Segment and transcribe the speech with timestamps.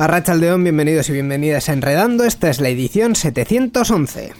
[0.00, 0.22] A
[0.62, 2.24] bienvenidos y bienvenidas a Enredando.
[2.24, 4.32] Esta es la edición 711.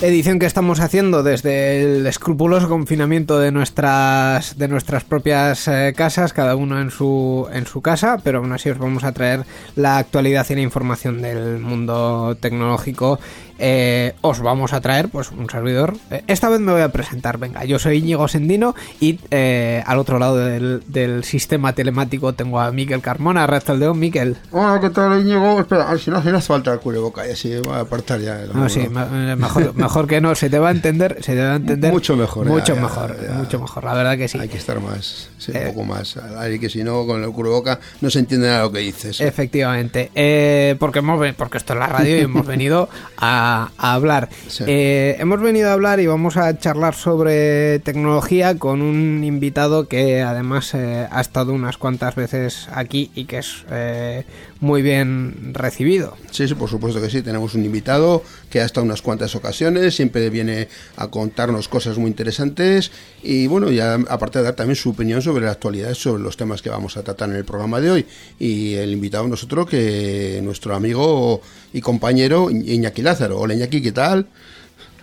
[0.00, 6.32] Edición que estamos haciendo desde el escrupuloso confinamiento de nuestras de nuestras propias eh, casas,
[6.32, 9.44] cada uno en su en su casa, pero aún así os vamos a traer
[9.76, 13.18] la actualidad y la información del mundo tecnológico
[13.58, 15.96] eh, os vamos a traer pues un servidor.
[16.10, 19.98] Eh, esta vez me voy a presentar, venga, yo soy Íñigo Sendino y eh, al
[19.98, 20.82] otro lado del,
[21.24, 24.36] sistema telemático tengo a Miquel Carmona, León, Miquel.
[24.50, 25.60] Hola, ¿qué tal Íñigo?
[25.60, 27.80] Espera, si no, si no hace falta el culo de boca y así voy a
[27.80, 28.40] apartar ya.
[28.52, 31.56] no, sí, mejor, mejor que no, se te va a entender, se te va a
[31.56, 31.92] entender.
[31.92, 32.46] Mucho mejor.
[32.46, 34.38] Mucho mejor, mucho mejor, la verdad que sí.
[34.38, 37.54] Hay que estar más, un poco más, hay que si no, con el culo de
[37.56, 39.20] boca no se entiende nada lo que dices.
[39.20, 44.28] Efectivamente, porque, hemos, porque esto es la radio y hemos venido a a, hablar.
[44.66, 50.22] Eh, hemos venido a hablar y vamos a charlar sobre tecnología con un invitado que
[50.22, 54.24] además eh, ha estado unas cuantas veces aquí y que es eh,
[54.64, 56.16] muy bien recibido.
[56.30, 57.22] Sí, sí, por supuesto que sí.
[57.22, 62.08] Tenemos un invitado que ha estado unas cuantas ocasiones, siempre viene a contarnos cosas muy
[62.08, 62.90] interesantes
[63.22, 66.62] y bueno, ya aparte de dar también su opinión sobre la actualidad, sobre los temas
[66.62, 68.06] que vamos a tratar en el programa de hoy.
[68.38, 71.42] Y el invitado nosotros que nuestro amigo
[71.72, 73.38] y compañero Iñaki Lázaro.
[73.38, 74.26] Hola Iñaki, ¿qué tal?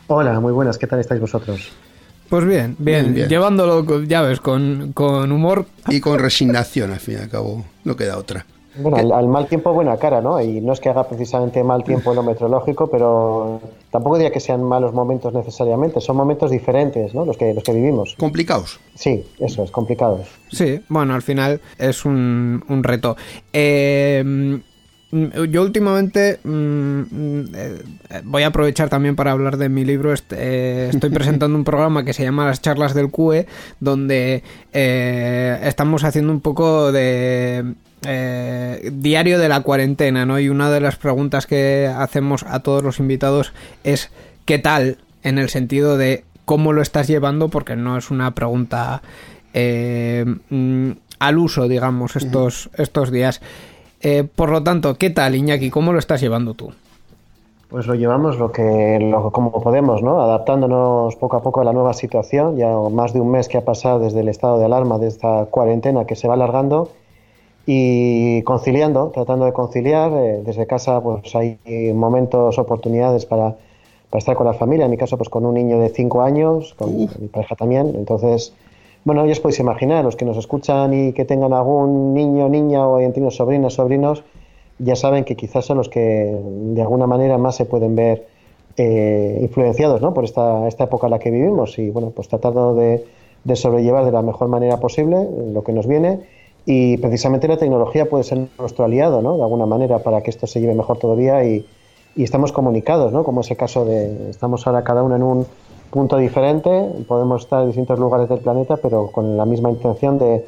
[0.08, 1.70] Hola, muy buenas, ¿qué tal estáis vosotros?
[2.30, 5.68] Pues bien, bien, llevándolo, ya ves, con, con humor.
[5.90, 8.46] Y con resignación, al fin y al cabo, no queda otra.
[8.76, 10.42] Bueno, al, mal tiempo buena cara, ¿no?
[10.42, 13.60] Y no es que haga precisamente mal tiempo en lo meteorológico, pero
[13.90, 17.26] tampoco diría que sean malos momentos necesariamente, son momentos diferentes, ¿no?
[17.26, 18.16] Los que, los que vivimos.
[18.18, 18.80] ¿Complicados?
[18.96, 20.28] Sí, eso es, complicados.
[20.52, 23.18] Sí, bueno, al final es un, un reto.
[23.52, 24.62] Eh,
[25.12, 27.02] yo últimamente mm,
[27.54, 27.82] eh,
[28.24, 30.14] voy a aprovechar también para hablar de mi libro.
[30.32, 33.46] Eh, estoy presentando un programa que se llama Las charlas del CUE,
[33.80, 40.40] donde eh, estamos haciendo un poco de diario de la cuarentena, ¿no?
[40.40, 43.54] Y una de las preguntas que hacemos a todos los invitados
[43.84, 44.12] es
[44.46, 44.98] ¿qué tal?
[45.24, 49.02] En el sentido de cómo lo estás llevando, porque no es una pregunta
[49.54, 53.42] mm, al uso, digamos, estos, estos días.
[54.02, 55.70] Eh, por lo tanto, ¿qué tal, Iñaki?
[55.70, 56.72] ¿Cómo lo estás llevando tú?
[57.70, 60.22] Pues lo llevamos lo que lo, como podemos, ¿no?
[60.22, 62.58] Adaptándonos poco a poco a la nueva situación.
[62.58, 65.46] Ya más de un mes que ha pasado desde el estado de alarma, de esta
[65.46, 66.90] cuarentena que se va alargando
[67.66, 70.12] y conciliando, tratando de conciliar.
[70.14, 71.58] Eh, desde casa, pues hay
[71.94, 73.56] momentos, oportunidades para,
[74.10, 74.86] para, estar con la familia.
[74.86, 77.94] En mi caso, pues con un niño de 5 años, con mi pareja también.
[77.96, 78.54] Entonces,
[79.04, 82.88] bueno, ya os podéis imaginar, los que nos escuchan y que tengan algún niño, niña
[82.88, 84.24] o entiendo sobrinos, sobrinos,
[84.78, 88.28] ya saben que quizás son los que de alguna manera más se pueden ver
[88.78, 90.14] eh, influenciados ¿no?
[90.14, 93.04] por esta, esta época en la que vivimos y bueno, pues tratando de,
[93.56, 96.20] sobrellevar de la mejor manera posible lo que nos viene
[96.66, 99.38] y precisamente la tecnología puede ser nuestro aliado, ¿no?
[99.38, 101.66] De alguna manera para que esto se lleve mejor todavía y,
[102.16, 103.24] estamos comunicados, ¿no?
[103.24, 105.48] Como ese caso de estamos ahora cada uno en un
[105.90, 110.46] punto diferente, podemos estar en distintos lugares del planeta, pero con la misma intención de,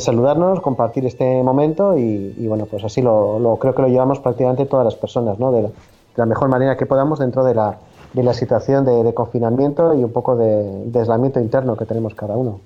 [0.00, 4.66] saludarnos, compartir este momento y, bueno, pues así lo, lo, creo que lo llevamos prácticamente
[4.66, 5.50] todas las personas, ¿no?
[5.50, 5.70] De
[6.14, 7.78] la, mejor manera que podamos dentro de la,
[8.12, 12.14] de la situación de, de, confinamiento y un poco de, de aislamiento interno que tenemos
[12.14, 12.60] cada uno.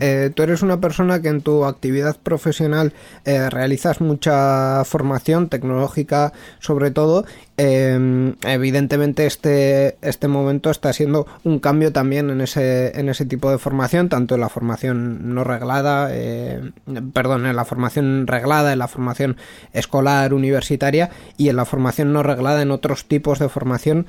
[0.00, 2.92] Eh, tú eres una persona que en tu actividad profesional
[3.24, 7.24] eh, realizas mucha formación tecnológica, sobre todo.
[7.56, 13.48] Em, evidentemente, este, este momento está siendo un cambio también en ese, en ese tipo
[13.50, 16.72] de formación, tanto en la formación no reglada, eh,
[17.12, 19.36] perdón, en la formación reglada, en la formación
[19.72, 24.06] escolar, universitaria y en la formación no reglada en otros tipos de formación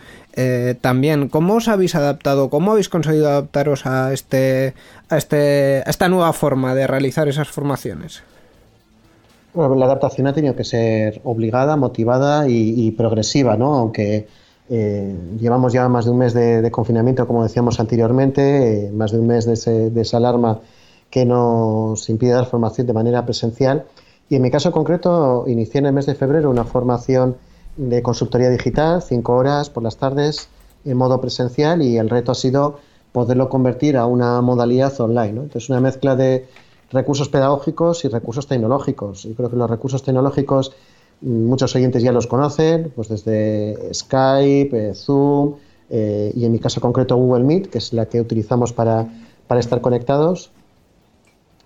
[0.81, 1.29] también.
[1.29, 2.49] ¿Cómo os habéis adaptado?
[2.49, 4.73] ¿Cómo habéis conseguido adaptaros a este
[5.09, 8.23] a, este, esta nueva forma de realizar esas formaciones?
[9.55, 13.75] La adaptación ha tenido que ser obligada, motivada y, progresiva, ¿no?
[13.75, 14.27] Aunque
[14.69, 19.19] eh, llevamos ya más de un mes de, confinamiento, como decíamos anteriormente, eh, más de
[19.19, 20.59] un mes de, esa alarma
[21.09, 23.85] que nos impide dar formación de manera presencial.
[24.29, 27.37] Y en mi caso concreto, inicié en el mes de febrero una formación
[27.77, 30.49] de consultoría digital, cinco horas por las tardes
[30.83, 32.79] en modo presencial y el reto ha sido
[33.11, 35.33] poderlo convertir a una modalidad online.
[35.33, 35.41] ¿no?
[35.43, 36.47] Entonces, una mezcla de
[36.91, 39.23] recursos pedagógicos y recursos tecnológicos.
[39.23, 40.73] Yo creo que los recursos tecnológicos
[41.21, 45.55] mm, muchos oyentes ya los conocen, pues desde Skype, eh, Zoom
[45.89, 49.07] eh, y en mi caso concreto Google Meet, que es la que utilizamos para,
[49.47, 50.51] para estar conectados.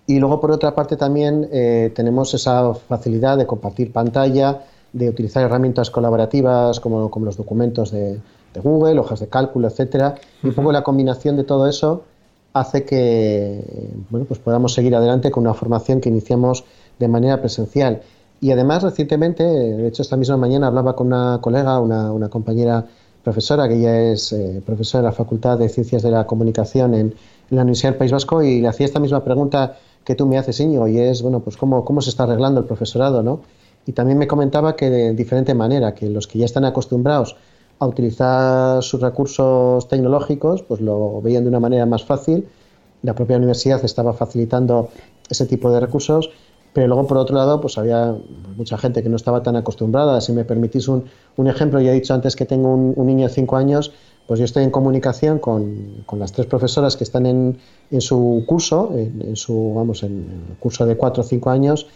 [0.06, 5.44] Y luego, por otra parte, también eh, tenemos esa facilidad de compartir pantalla, de utilizar
[5.44, 8.20] herramientas colaborativas como, como los documentos de,
[8.54, 10.16] de, Google, hojas de cálculo, etcétera.
[10.42, 12.02] Y un poco la combinación de todo eso
[12.52, 13.62] hace que
[14.10, 16.64] bueno, pues podamos seguir adelante con una formación que iniciamos
[16.98, 18.02] de manera presencial.
[18.40, 22.86] Y además, recientemente, de hecho, esta misma mañana hablaba con una colega, una, una compañera
[23.22, 27.06] profesora, que ella es eh, profesora de la Facultad de Ciencias de la Comunicación en,
[27.50, 30.38] en la Universidad del País Vasco, y le hacía esta misma pregunta que tú me
[30.38, 33.40] haces, Iñigo, y es, bueno, pues cómo, cómo se está arreglando el profesorado, ¿no?
[33.84, 37.36] Y también me comentaba que de diferente manera, que los que ya están acostumbrados
[37.80, 42.46] a utilizar sus recursos tecnológicos, pues lo veían de una manera más fácil.
[43.02, 44.90] La propia universidad estaba facilitando
[45.28, 46.30] ese tipo de recursos,
[46.72, 48.14] pero luego por otro lado, pues había
[48.56, 50.20] mucha gente que no estaba tan acostumbrada.
[50.20, 51.04] Si me permitís un,
[51.36, 53.92] un ejemplo, ya he dicho antes que tengo un, un niño de 5 años,
[54.30, 57.58] pues yo estoy en comunicación con, con las tres profesoras que están en,
[57.90, 61.88] en su curso, en, su, vamos, en el curso de 4 o 5 años,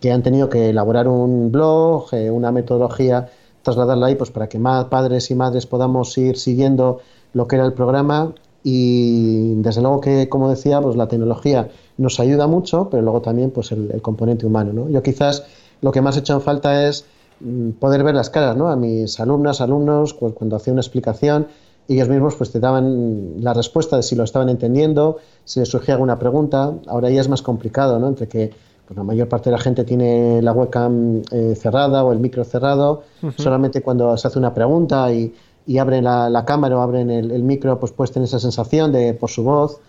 [0.00, 3.28] que han tenido que elaborar un blog, eh, una metodología,
[3.66, 7.00] trasladarla ahí pues para que más padres y madres podamos ir siguiendo
[7.32, 8.32] lo que era el programa
[8.62, 11.68] y desde luego que, como decía, pues la tecnología
[11.98, 14.72] nos ayuda mucho, pero luego también pues el, componente humano.
[14.72, 14.88] ¿no?
[14.88, 15.44] Yo quizás
[15.80, 17.04] lo que más he hecho en falta es
[17.40, 18.68] mm, poder ver las caras ¿no?
[18.68, 21.48] a mis alumnas, alumnos, cuando hacía una explicación,
[21.88, 25.94] ellos mismos pues te daban la respuesta de si lo estaban entendiendo, si les surgía
[25.94, 26.72] alguna pregunta.
[26.86, 28.08] Ahora ya es más complicado, ¿no?
[28.08, 28.52] Entre que
[28.86, 32.44] pues la mayor parte de la gente tiene la webcam eh, cerrada o el micro
[32.44, 33.34] cerrado, uh -huh.
[33.36, 35.34] solamente cuando se hace una pregunta y,
[35.66, 38.92] y abren la, la, cámara o abren el, el, micro, pues puedes tener esa sensación
[38.92, 39.80] de por su voz.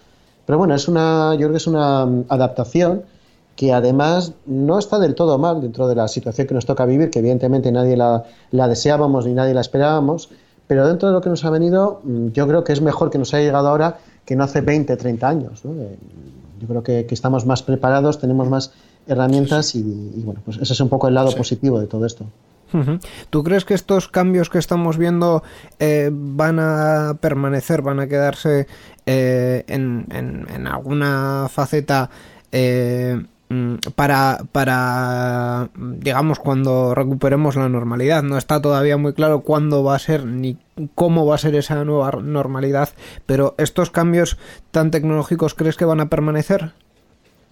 [0.46, 3.04] Pero bueno, es una, yo creo que es una mm, adaptación
[3.56, 7.10] que además no está del todo mal dentro de la situación que nos toca vivir,
[7.10, 10.30] que evidentemente nadie la, la deseábamos ni nadie la esperábamos,
[10.68, 13.20] pero dentro de lo que nos ha venido, mm, yo creo que es mejor que
[13.20, 15.64] nos haya llegado ahora que no hace 20, 30 años.
[15.64, 15.74] ¿no?
[16.60, 18.74] Yo creo que, que, estamos más preparados, tenemos más
[19.08, 21.38] herramientas y, y, bueno, pues ese es un poco el lado sí.
[21.38, 22.26] positivo de todo esto.
[23.30, 25.44] ¿Tú crees que estos cambios que estamos viendo
[25.80, 28.68] eh, van a permanecer, van a quedarse
[29.06, 32.10] eh, en, en, en, alguna faceta
[32.52, 38.22] eh, mm, para, para, digamos, cuando recuperemos la normalidad?
[38.24, 40.58] No está todavía muy claro cuándo va a ser ni
[40.94, 42.90] cómo va a ser esa nueva normalidad,
[43.26, 44.38] pero estos cambios
[44.72, 46.74] tan tecnológicos, ¿crees que van a permanecer?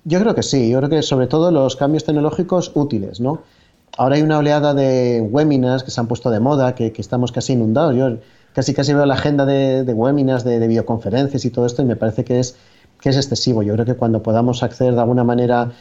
[0.06, 3.42] Yo creo que sí, yo creo que sobre todo los cambios tecnológicos útiles, ¿no?
[3.98, 7.32] Ahora hay una oleada de webinars que se han puesto de moda, que, que estamos
[7.32, 7.96] casi inundados.
[7.96, 8.18] Yo
[8.54, 11.96] casi casi veo la agenda de, webinars, de, de, videoconferencias y todo esto y me
[11.96, 12.56] parece que es,
[13.02, 13.64] que es excesivo.
[13.64, 15.72] Yo creo que cuando podamos acceder de alguna manera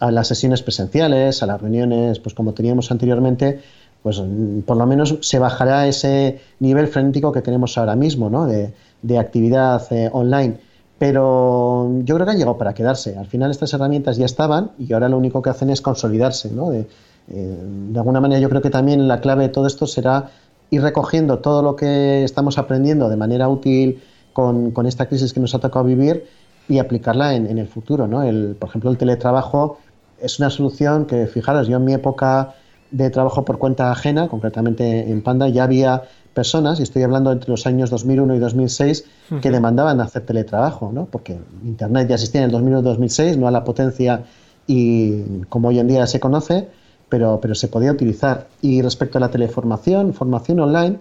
[0.00, 3.60] a las sesiones presenciales, a las reuniones, pues como teníamos anteriormente,
[4.02, 8.46] pues mm, por lo menos se bajará ese nivel frenético que tenemos ahora mismo, ¿no?
[8.46, 10.58] De, de actividad eh, online.
[11.02, 13.18] Pero yo creo que han llegado para quedarse.
[13.18, 16.70] Al final estas herramientas ya estaban y ahora lo único que hacen es consolidarse, ¿no?
[16.70, 16.86] De,
[17.28, 17.58] eh,
[17.96, 20.30] alguna manera yo creo que también la clave de todo esto será
[20.70, 24.00] ir recogiendo todo lo que estamos aprendiendo de manera útil
[24.32, 26.24] con, esta crisis que nos ha tocado vivir
[26.68, 28.06] y aplicarla en, el futuro.
[28.06, 28.18] ¿no?
[28.56, 29.78] Por ejemplo, el teletrabajo
[30.20, 32.54] es una solución que, fijaros, yo en mi época
[32.92, 36.02] de trabajo por cuenta ajena, concretamente en Panda, ya había
[36.34, 39.40] personas, y estoy hablando entre los años 2001 y 2006, uh -huh.
[39.40, 41.06] que demandaban hacer teletrabajo, ¿no?
[41.06, 44.24] porque Internet ya existía en el 2001 y 2006, no a la potencia
[44.66, 46.68] y como hoy en día se conoce,
[47.08, 48.48] pero, pero se podía utilizar.
[48.60, 50.98] Y respecto a la teleformación, formación online,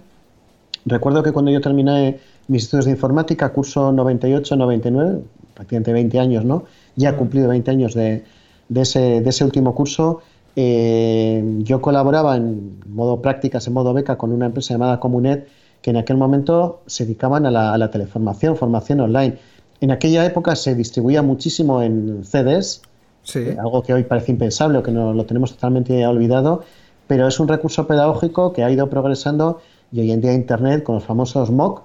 [0.85, 5.21] recuerdo que cuando yo terminé mis estudios de informática, curso 98-99,
[5.53, 6.65] prácticamente 20 años, ¿no?
[6.95, 8.23] Ya he cumplido 20 años de,
[8.67, 10.21] de, ese, de ese último curso.
[10.55, 15.47] Eh, yo colaboraba en modo prácticas, en modo beca, con una empresa llamada Comunet,
[15.81, 19.37] que en aquel momento se dedicaban a la, a la teleformación, formación online.
[19.79, 22.81] En aquella época se distribuía muchísimo en CDs,
[23.23, 23.39] Sí.
[23.39, 26.63] Eh, algo que hoy parece impensable o que no, lo tenemos totalmente olvidado,
[27.07, 30.95] pero es un recurso pedagógico que ha ido progresando y hoy en día Internet con
[30.95, 31.83] los famosos MOOC,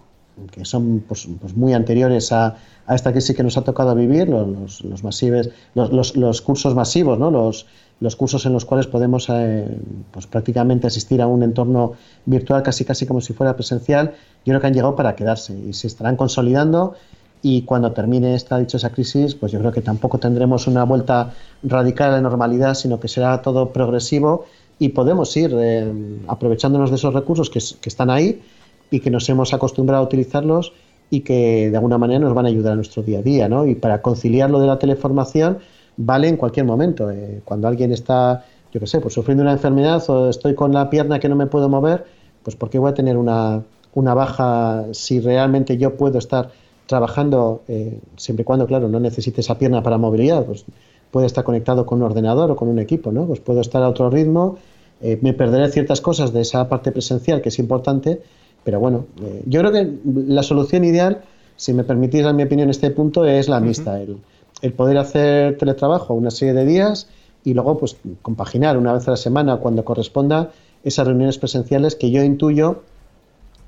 [0.51, 2.57] que son pues, pues muy anteriores a,
[2.87, 6.75] a, esta crisis que nos ha tocado vivir, los, los, masivos, los, los, los, cursos
[6.75, 7.31] masivos, ¿no?
[7.31, 7.67] los,
[8.01, 9.67] los cursos en los cuales podemos eh,
[10.11, 11.93] pues prácticamente asistir a un entorno
[12.27, 15.73] virtual casi casi como si fuera presencial, yo creo que han llegado para quedarse y
[15.73, 16.95] se estarán consolidando
[17.43, 22.11] y cuando termine esta dichosa crisis, pues yo creo que tampoco tendremos una vuelta radical
[22.11, 24.47] a la normalidad, sino que será todo progresivo
[24.79, 25.93] y podemos ir eh,
[26.29, 28.43] aprovechándonos de esos recursos que, están ahí
[28.91, 30.73] y que nos hemos acostumbrado a utilizarlos
[31.09, 33.65] y que de alguna manera nos van a ayudar a nuestro día a día, ¿no?
[33.65, 35.59] Y para conciliar lo de la teleformación
[35.97, 37.11] vale en cualquier momento.
[37.11, 40.91] Eh, cuando alguien está, yo qué sé, pues sufriendo una enfermedad o estoy con la
[40.91, 42.05] pierna que no me puedo mover,
[42.43, 43.63] pues ¿por qué voy a tener una,
[43.95, 46.51] una baja si realmente yo puedo estar
[46.87, 50.65] trabajando, eh, siempre y cuando, claro, no necesite esa pierna para movilidad, pues
[51.11, 53.27] puede estar conectado con un ordenador o con un equipo, ¿no?
[53.27, 54.59] Pues puedo estar a otro ritmo,
[55.01, 58.23] eh, me perderé ciertas cosas de esa parte presencial que es importante,
[58.63, 59.07] pero bueno,
[59.47, 61.23] yo creo que la solución ideal,
[61.57, 64.19] si me permitís en mi opinión este punto, es la mixta, el,
[64.63, 67.09] el, poder hacer teletrabajo una serie de días
[67.45, 70.51] y luego pues compaginar una vez a la semana cuando corresponda
[70.85, 72.83] esas reuniones presenciales que yo intuyo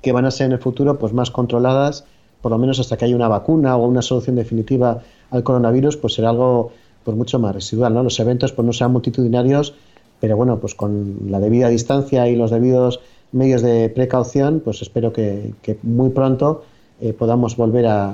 [0.01, 2.05] que van a ser en el futuro pues más controladas,
[2.41, 6.13] por lo menos hasta que haya una vacuna o una solución definitiva al coronavirus, pues
[6.13, 6.71] será algo
[7.03, 8.03] pues mucho más residual, ¿no?
[8.03, 9.73] Los eventos pues no sean multitudinarios,
[10.19, 12.99] pero bueno, pues con la debida distancia y los debidos
[13.31, 15.53] medios de precaución, pues espero que,
[15.83, 16.63] muy pronto
[17.01, 18.13] eh, podamos volver a,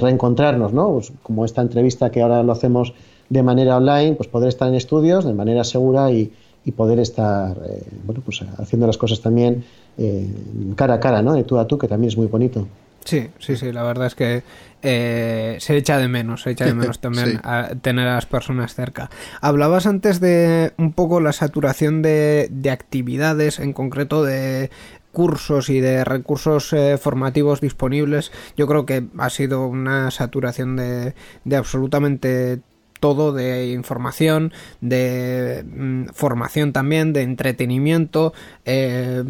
[0.00, 0.94] reencontrarnos, ¿no?
[0.94, 2.94] Pues como esta entrevista que ahora lo hacemos
[3.28, 6.32] de manera online, pues poder estar en estudios de manera segura y,
[6.76, 9.64] poder estar, eh, bueno, pues haciendo las cosas también
[9.98, 10.26] eh,
[10.74, 11.34] cara a cara, ¿no?
[11.34, 12.66] De tú a tú, que también es muy bonito.
[13.06, 14.42] Sí, sí, sí, la verdad es que
[14.82, 17.40] eh, se echa de menos, se echa de menos también
[17.82, 19.10] tener a las personas cerca.
[19.40, 24.70] Hablabas antes de un poco la saturación de, actividades, en concreto de
[25.16, 28.32] cursos y de recursos eh, formativos disponibles.
[28.54, 32.60] Yo creo que ha sido una saturación de, de absolutamente
[33.00, 38.34] todo de información, de mm, formación también, de entretenimiento.
[38.66, 39.24] Eh,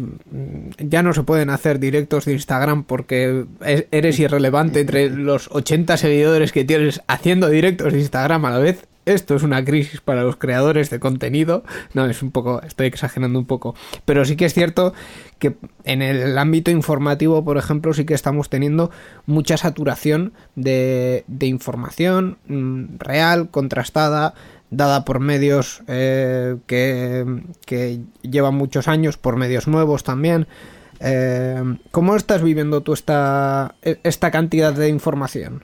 [0.77, 5.95] ya no se pueden hacer directos de Instagram porque e-, eres irrelevante entre los 80
[5.95, 10.23] seguidores que tienes haciendo directos de Instagram a la vez esto es una crisis para
[10.23, 11.63] los creadores de contenido.
[11.93, 13.73] No, es un poco, estoy exagerando un poco.
[14.03, 14.93] Pero sí que es cierto
[15.39, 18.91] que en el ámbito informativo, por ejemplo, sí que estamos teniendo
[19.25, 24.33] mucha saturación de, información mm, real, contrastada,
[24.69, 30.47] dada por medios eh, que, llevan muchos años, por medios nuevos también.
[30.99, 35.63] Eh, ¿Cómo estás viviendo tú esta, esta cantidad de información?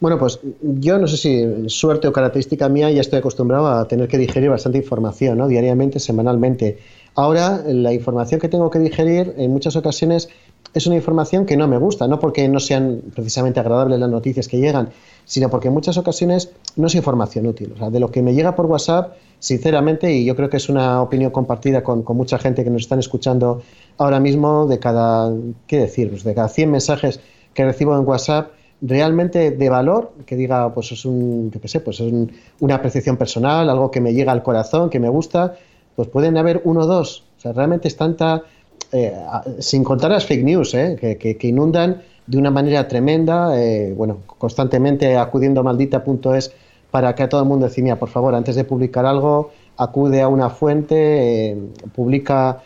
[0.00, 4.06] Bueno, pues yo no sé si suerte o característica mía, ya estoy acostumbrado a tener
[4.06, 5.48] que digerir bastante información, ¿no?
[5.48, 6.78] Diariamente, semanalmente.
[7.18, 10.28] Ahora, la información que tengo que digerir en muchas ocasiones
[10.72, 14.46] es una información que no me gusta, no porque no sean precisamente agradables las noticias
[14.46, 14.90] que llegan,
[15.24, 17.72] sino porque en muchas ocasiones no es información útil.
[17.74, 20.68] O sea, de lo que me llega por WhatsApp, sinceramente, y yo creo que es
[20.68, 23.62] una opinión compartida con, mucha gente que nos están escuchando
[23.96, 25.34] ahora mismo, de cada,
[25.66, 26.10] ¿qué decir?
[26.10, 27.18] Pues de cada 100 mensajes
[27.52, 31.80] que recibo en WhatsApp, realmente de valor, que diga, pues es un, yo qué sé,
[31.80, 32.12] pues es
[32.60, 35.56] una apreciación personal, algo que me llega al corazón, que me gusta,
[35.98, 37.24] pues pueden haber uno o dos.
[37.38, 38.44] O sea, realmente es tanta,
[38.92, 39.12] eh,
[39.58, 45.16] sin contar las fake news, eh, que, inundan de una manera tremenda, eh, bueno, constantemente
[45.16, 46.52] acudiendo a maldita.es
[46.92, 50.28] para que a todo el mundo decía, por favor, antes de publicar algo, acude a
[50.28, 51.56] una fuente,
[51.96, 52.62] publica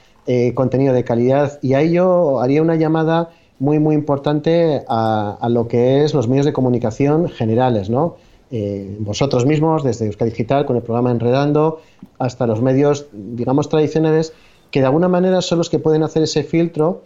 [0.53, 6.05] contenido de calidad y ahí yo haría una llamada muy, muy importante a, lo que
[6.05, 8.17] es los medios de comunicación generales, ¿no?
[8.54, 11.80] Eh, vosotros mismos, desde Euskadi Digital, con el programa Enredando,
[12.18, 14.35] hasta los medios, digamos, tradicionales,
[14.71, 17.00] que de alguna manera son los que pueden hacer ese filtro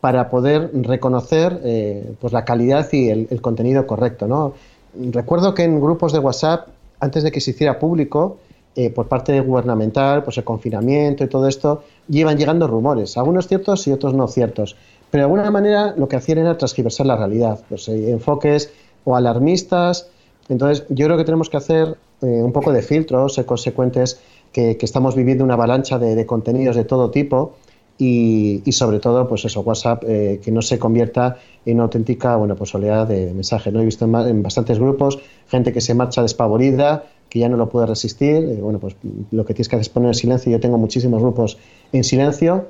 [0.00, 4.26] para poder reconocer eh, pues la calidad y el, contenido correcto.
[4.26, 4.54] ¿no?
[4.94, 6.68] Recuerdo que en grupos de WhatsApp,
[7.00, 8.38] antes de que se hiciera público,
[8.76, 13.86] eh, por parte gubernamental, pues el confinamiento y todo esto, llevan llegando rumores, algunos ciertos
[13.86, 14.76] y otros no ciertos.
[15.10, 18.72] Pero de alguna manera lo que hacían era transgiversar la realidad, pues eh, enfoques
[19.04, 20.08] o alarmistas.
[20.48, 24.20] Entonces yo creo que tenemos que hacer eh, un poco de filtro, ser consecuentes
[24.52, 27.54] que, estamos viviendo una avalancha de, contenidos de todo tipo
[27.98, 32.56] y, sobre todo, pues eso, WhatsApp, eh, que no se convierta en una auténtica, bueno,
[32.56, 33.72] pues oleada de mensajes.
[33.72, 33.80] ¿no?
[33.80, 35.18] He visto en, bastantes grupos
[35.48, 38.58] gente que se marcha despavorida, que ya no lo puede resistir.
[38.60, 38.96] bueno, pues
[39.30, 40.50] lo que tienes que hacer es poner en silencio.
[40.50, 41.58] Yo tengo muchísimos grupos
[41.92, 42.68] en silencio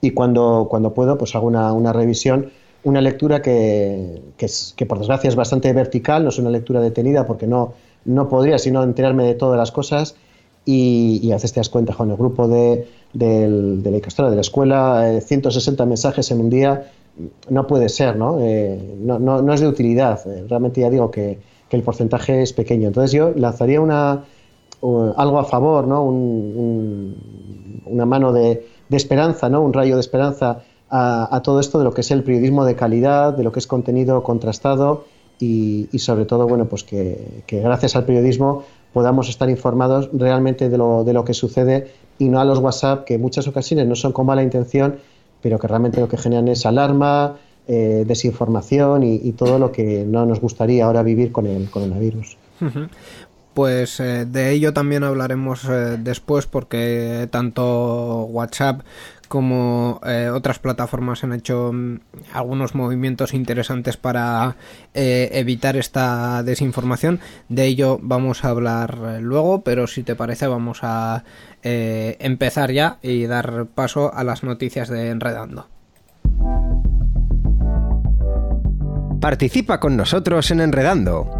[0.00, 2.50] y cuando, cuando puedo pues hago una, una revisión,
[2.84, 6.80] una lectura que, que, es, que, por desgracia es bastante vertical, no es una lectura
[6.80, 10.16] detenida porque no, no podría sino enterarme de todas las cosas
[10.64, 14.40] y, y a te das cuenta, con el grupo de, de, de la de la
[14.40, 16.90] escuela, 160 eh, mensajes en un día,
[17.48, 18.38] no puede ser, ¿no?
[18.40, 22.52] Eh, no, no, es de utilidad, eh, realmente ya digo que, que, el porcentaje es
[22.52, 22.88] pequeño.
[22.88, 24.24] Entonces yo lanzaría una,
[25.16, 26.04] algo a favor, ¿no?
[26.04, 27.16] Un,
[27.86, 29.62] una mano de, de esperanza, ¿no?
[29.62, 33.32] Un rayo de esperanza a, todo esto de lo que es el periodismo de calidad,
[33.36, 35.04] de lo que es contenido contrastado
[35.38, 41.04] y, sobre todo, bueno, pues que, gracias al periodismo podamos estar informados realmente de lo,
[41.04, 44.12] de lo que sucede y no a los WhatsApp que en muchas ocasiones no son
[44.12, 44.96] con mala intención,
[45.40, 47.36] pero que realmente lo que generan es alarma,
[47.68, 52.36] eh, desinformación y, y, todo lo que no nos gustaría ahora vivir con el coronavirus.
[53.54, 58.82] Pues eh, de ello también hablaremos eh, después porque tanto WhatsApp
[59.30, 62.00] como eh, otras plataformas han hecho mm,
[62.32, 64.56] algunos movimientos interesantes para
[64.92, 67.20] eh, evitar esta desinformación.
[67.48, 71.22] De ello vamos a hablar eh, luego, pero si te parece vamos a
[71.62, 75.68] empezar ya y dar paso a las noticias de Enredando.
[79.20, 81.39] Participa con nosotros en Enredando.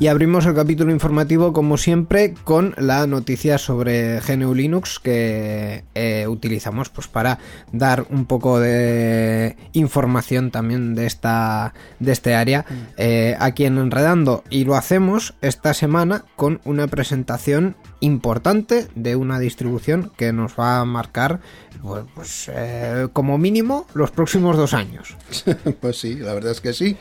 [0.00, 6.26] Y abrimos el capítulo informativo como siempre con la noticia sobre GNU Linux que eh,
[6.28, 7.40] utilizamos pues para
[7.72, 12.64] dar un poco de información también de esta de este área
[12.96, 19.40] eh, aquí en Enredando y lo hacemos esta semana con una presentación importante de una
[19.40, 21.40] distribución que nos va a marcar
[21.82, 25.16] pues, pues eh, como mínimo los próximos dos años.
[25.80, 26.96] pues sí, la verdad es que sí.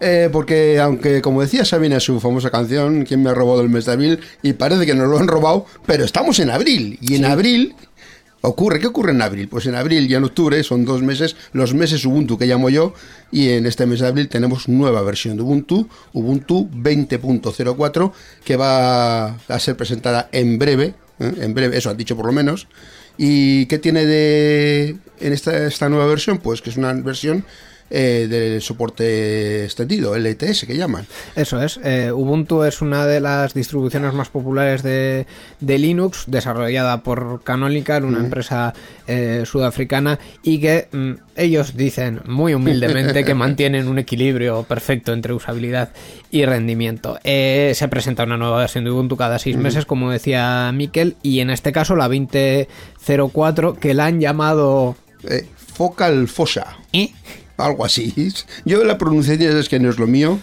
[0.00, 3.84] Eh, porque aunque como decía Sabina su famosa canción, ¿Quién me ha robado el mes
[3.84, 4.20] de abril?
[4.42, 6.98] Y parece que nos lo han robado, pero estamos en abril.
[7.02, 7.30] Y en Sí.
[7.30, 7.74] abril
[8.40, 9.48] ocurre, ¿qué ocurre en abril?
[9.48, 12.94] Pues en abril y en octubre son dos meses, los meses Ubuntu que llamo yo,
[13.30, 19.26] y en este mes de abril tenemos nueva versión de Ubuntu, Ubuntu 20.04, que va
[19.26, 21.32] a ser presentada en breve, ¿eh?
[21.42, 22.66] en breve, eso han dicho por lo menos.
[23.18, 26.38] ¿Y qué tiene de en esta, esta nueva versión?
[26.38, 27.44] Pues que es una versión
[27.92, 31.06] eh, del soporte extendido, LTS que llaman.
[31.34, 35.26] Eso es, eh, Ubuntu es una de las distribuciones más populares de,
[35.58, 38.74] de Linux, desarrollada por Canonical, una empresa
[39.08, 45.32] eh, sudafricana, y que mm, ellos dicen muy humildemente que mantienen un equilibrio perfecto entre
[45.32, 45.90] usabilidad
[46.30, 47.18] y rendimiento.
[47.24, 51.50] Se presenta una nueva versión de Ubuntu cada seis meses, como decía Miquel, y en
[51.50, 54.94] este caso la 2004, que la han llamado...
[55.80, 57.10] Focal Fossa, ¿eh?
[57.60, 58.12] Algo así.
[58.64, 60.38] Yo la pronunciación es que no es lo mío.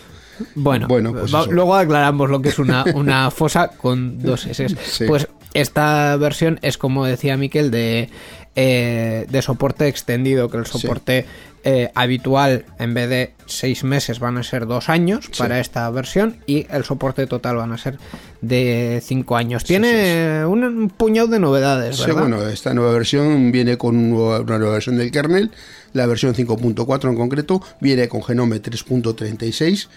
[0.55, 4.67] Bueno, Bueno, pues va- luego aclaramos lo que es una, una fosa con dos S.
[4.85, 5.05] Sí.
[5.07, 8.09] Pues esta versión es, como decía Miquel, de,
[8.55, 10.77] eh, de soporte extendido, que el Sí.
[10.79, 11.25] soporte
[11.63, 15.39] eh, habitual en vez de seis meses van a ser dos años Sí.
[15.39, 17.97] para esta versión y el soporte total van a ser
[18.41, 19.65] de cinco años.
[19.65, 22.21] Tiene Un, un puñado de novedades, Sí, ¿verdad?
[22.21, 25.51] bueno, esta nueva versión viene con una nueva versión del kernel,
[25.97, 29.87] la versión 5.4 en concreto, viene con Genome 3.36,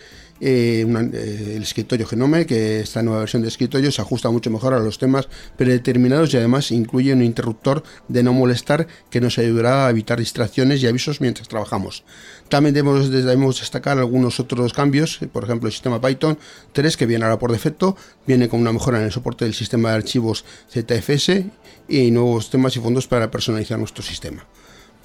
[0.43, 4.73] eh, eh, el escritorio Genome, que esta nueva versión de escritorio se ajusta mucho mejor
[4.73, 9.87] a los temas predeterminados y además incluye un interruptor de no molestar que nos ayudará
[9.87, 12.05] a evitar distracciones y avisos mientras trabajamos.
[12.49, 16.39] También debemos, debemos destacar algunos otros cambios, por ejemplo el sistema Python
[16.73, 19.91] 3 que viene ahora por defecto, viene con una mejora en el soporte del sistema
[19.91, 21.45] de archivos ZFS
[21.87, 24.47] y nuevos temas y fondos para personalizar nuestro sistema.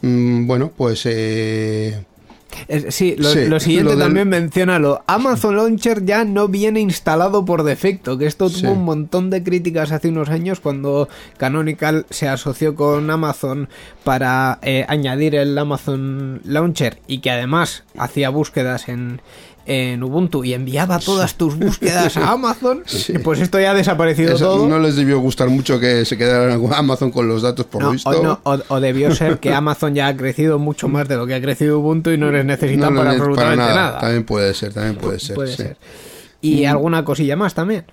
[0.02, 2.04] Mm, bueno, pues eh,
[2.70, 6.48] Es- sí, lo, Sí, lo siguiente lo del- también menciona lo Amazon Launcher ya no
[6.48, 8.62] viene instalado por defecto, que esto Sí.
[8.62, 13.68] tuvo un montón de críticas hace unos años cuando Canonical se asoció con Amazon
[14.06, 19.22] para eh, añadir el Amazon Launcher y que además hacía búsquedas en,
[19.68, 22.84] en Ubuntu y enviaba todas tus búsquedas a Amazon,
[23.24, 24.68] pues esto ya ha desaparecido eso todo.
[24.68, 28.10] no les debió gustar mucho que se quedaran Amazon con los datos por No, visto.
[28.10, 31.26] o, no, o- o debió ser que Amazon ya ha crecido mucho más de lo
[31.26, 34.00] que ha crecido Ubuntu y no les necesita No, para no, absolutamente nada.
[34.00, 35.36] También puede ser, también puede ser.
[35.36, 35.58] Puede sí.
[35.58, 35.78] ser.
[36.42, 37.86] Y alguna cosilla más también.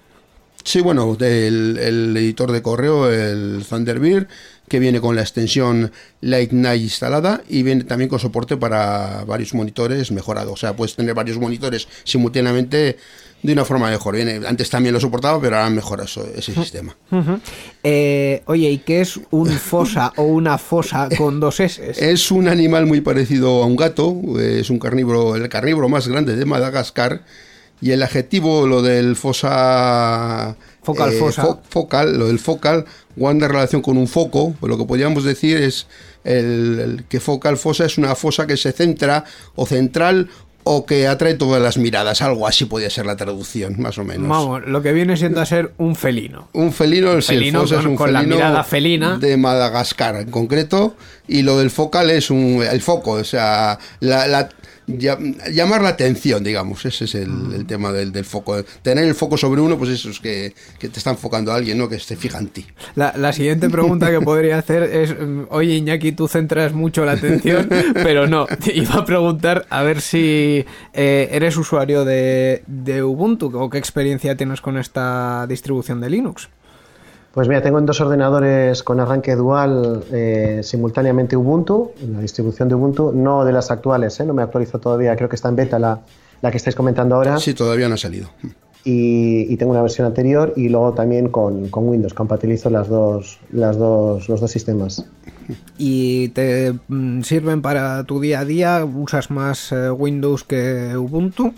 [0.64, 4.28] Sí, bueno, del el editor de correo, el Thunderbird,
[4.72, 9.52] que viene con la extensión Light Night instalada y viene también con soporte para varios
[9.52, 10.50] monitores mejorado.
[10.54, 12.96] O sea, puedes tener varios monitores simultáneamente
[13.42, 14.14] de una forma mejor.
[14.16, 16.96] Viene, antes también lo soportaba, pero ahora mejora eso- ese sistema.
[17.82, 21.92] Eh, oye, ¿y qué es un fosa o una fosa con dos S?
[21.98, 26.34] Es un animal muy parecido a un gato, es un carnívoro, el carnívoro más grande
[26.34, 27.24] de Madagascar.
[27.82, 30.56] Y el adjetivo, lo del fosa.
[30.82, 31.42] Focal fosa.
[31.42, 32.84] fo- focal, lo del focal,
[33.16, 34.54] guarda relación con un foco.
[34.58, 35.86] Pues lo que podríamos decir es
[36.24, 40.28] el, el que focal fosa es una fosa que se centra o central
[40.64, 42.22] o que atrae todas las miradas.
[42.22, 44.28] Algo así podría ser la traducción, más o menos.
[44.28, 46.48] Vamos, lo que viene siendo a ser un felino.
[46.52, 49.18] Un felino, sí, el felino fosa es con- un con la felino mirada felina.
[49.18, 50.96] de Madagascar en concreto
[51.28, 54.48] y lo del focal es un, el foco, o sea, la, la-
[54.86, 57.54] llamar la atención, digamos, ese es el, Mm.
[57.54, 58.62] el tema del, del foco.
[58.82, 61.78] Tener el foco sobre uno, pues eso es que, que te está enfocando a alguien,
[61.78, 61.88] ¿no?
[61.88, 62.66] Que se fija en ti.
[62.94, 67.12] La, la siguiente pregunta que podría hacer es, mm, oye Iñaki, tú centras mucho la
[67.12, 73.02] atención, pero no, te iba a preguntar a ver si eh, eres usuario de, de
[73.02, 76.48] Ubuntu o qué experiencia tienes con esta distribución de Linux.
[77.32, 82.68] Pues mira, tengo en dos ordenadores con arranque dual eh, simultáneamente Ubuntu, en la distribución
[82.68, 84.26] de Ubuntu, no de las actuales, ¿eh?
[84.26, 86.00] no me actualizo todavía, creo que está en beta la,
[86.42, 88.28] la que estáis comentando ahora, Sí, todavía no ha salido.
[88.84, 93.38] y, y tengo una versión anterior y luego también con, con Windows, compatibilizo las dos,
[93.50, 95.06] las dos, los dos sistemas.
[95.78, 98.84] ¿Y te mm, sirven para tu día a día?
[98.84, 101.54] ¿Usas más eh, Windows que Ubuntu?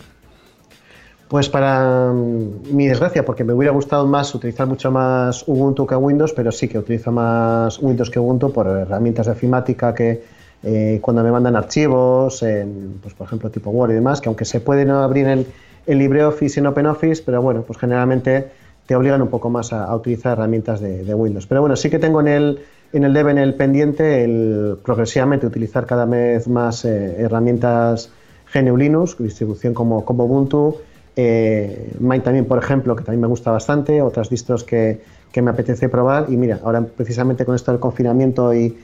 [1.28, 5.96] Pues para mm, mi desgracia, porque me hubiera gustado más utilizar mucho más Ubuntu que
[5.96, 10.22] Windows, pero sí que utilizo más Windows que Ubuntu por herramientas de ofimática que
[10.62, 14.44] eh, cuando me mandan archivos, en, pues por ejemplo tipo Word y demás, que aunque
[14.44, 15.46] se pueden abrir en
[15.87, 18.48] LibreOffice y en OpenOffice, pero bueno, pues generalmente
[18.87, 21.46] te obligan un poco más a, utilizar herramientas de, Windows.
[21.46, 22.60] Pero bueno, sí que tengo en el,
[22.92, 28.10] en el en el pendiente, el progresivamente utilizar cada vez más eh, herramientas
[28.52, 30.78] GNU Linux, distribución como, como Ubuntu,
[31.16, 35.00] eh, Mint también, por ejemplo, que también me gusta bastante, otras distros que,
[35.33, 36.27] que me apetece probar.
[36.29, 38.77] Y mira, ahora precisamente con esto del confinamiento y,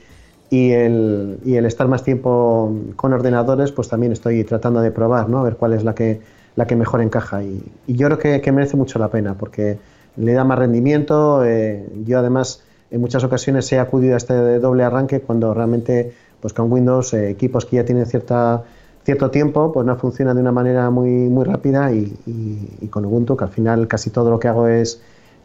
[0.50, 5.28] y, el, y el estar más tiempo con ordenadores, pues también estoy tratando de probar,
[5.28, 5.38] ¿no?
[5.38, 6.20] A ver cuál es la que,
[6.56, 7.42] la que mejor encaja.
[7.42, 9.78] Y, y yo creo que, que merece mucho la pena porque
[10.16, 11.44] le da más rendimiento.
[11.44, 16.52] eh, yo además en muchas ocasiones he acudido a este doble arranque cuando realmente pues
[16.52, 18.64] con Windows eh, equipos que ya tienen cierta
[19.10, 23.04] cierto tiempo pues no funcionan de una manera muy muy rápida y, y- y con
[23.04, 25.00] Ubuntu que al final casi todo lo que hago es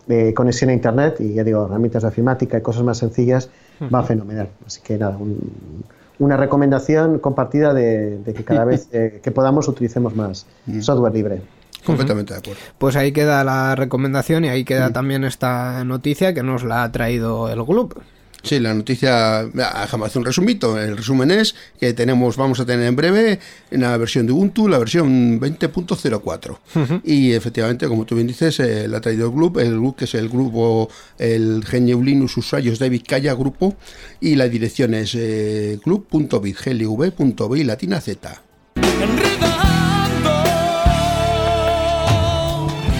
[0.08, 3.50] eh, conexión a internet y ya digo herramientas de ofimática y cosas más sencillas
[3.94, 4.50] va fenomenal.
[4.68, 5.84] Así que nada un-
[6.20, 10.46] una recomendación compartida de, de que cada vez eh, que podamos utilicemos más
[10.82, 11.42] software libre.
[11.86, 12.62] Completamente de acuerdo.
[12.78, 16.92] Pues ahí queda la recomendación y ahí queda también esta noticia que nos la ha
[16.92, 18.00] traído el club.
[18.46, 20.80] Sí, la noticia, déjame hacer un resumito.
[20.80, 23.40] El resumen es que tenemos, vamos a tener en breve
[23.72, 27.02] la versión de Ubuntu, la versión 20.04.
[27.04, 30.06] Y efectivamente, como tú bien dices, eh, la ha traído el club, el club que
[30.06, 33.78] es el grupo, el GNU Linux Usuarios de Vizcaya Grupo,
[34.22, 38.42] y la dirección es eh, club.bit, glv.bi latina z.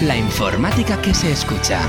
[0.02, 1.88] La informática que se escucha.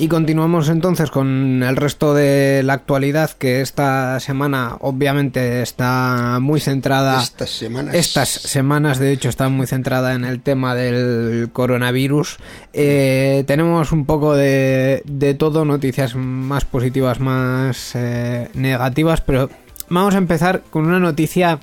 [0.00, 6.58] Y continuamos entonces con el resto de la actualidad que esta semana obviamente está muy
[6.58, 7.22] centrada.
[7.22, 7.94] Estas semanas.
[7.94, 12.38] Estas semanas de hecho están muy centrada en el tema del coronavirus.
[12.72, 19.50] Eh, tenemos un poco de, de todo, noticias más positivas, más eh, negativas, pero
[19.90, 21.58] vamos a empezar con una noticia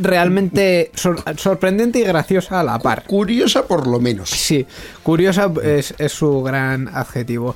[0.00, 3.04] realmente sor- sorprendente y graciosa a la par.
[3.04, 4.30] Curiosa por lo menos.
[4.30, 4.66] Sí,
[5.02, 7.54] curiosa es, es su gran adjetivo.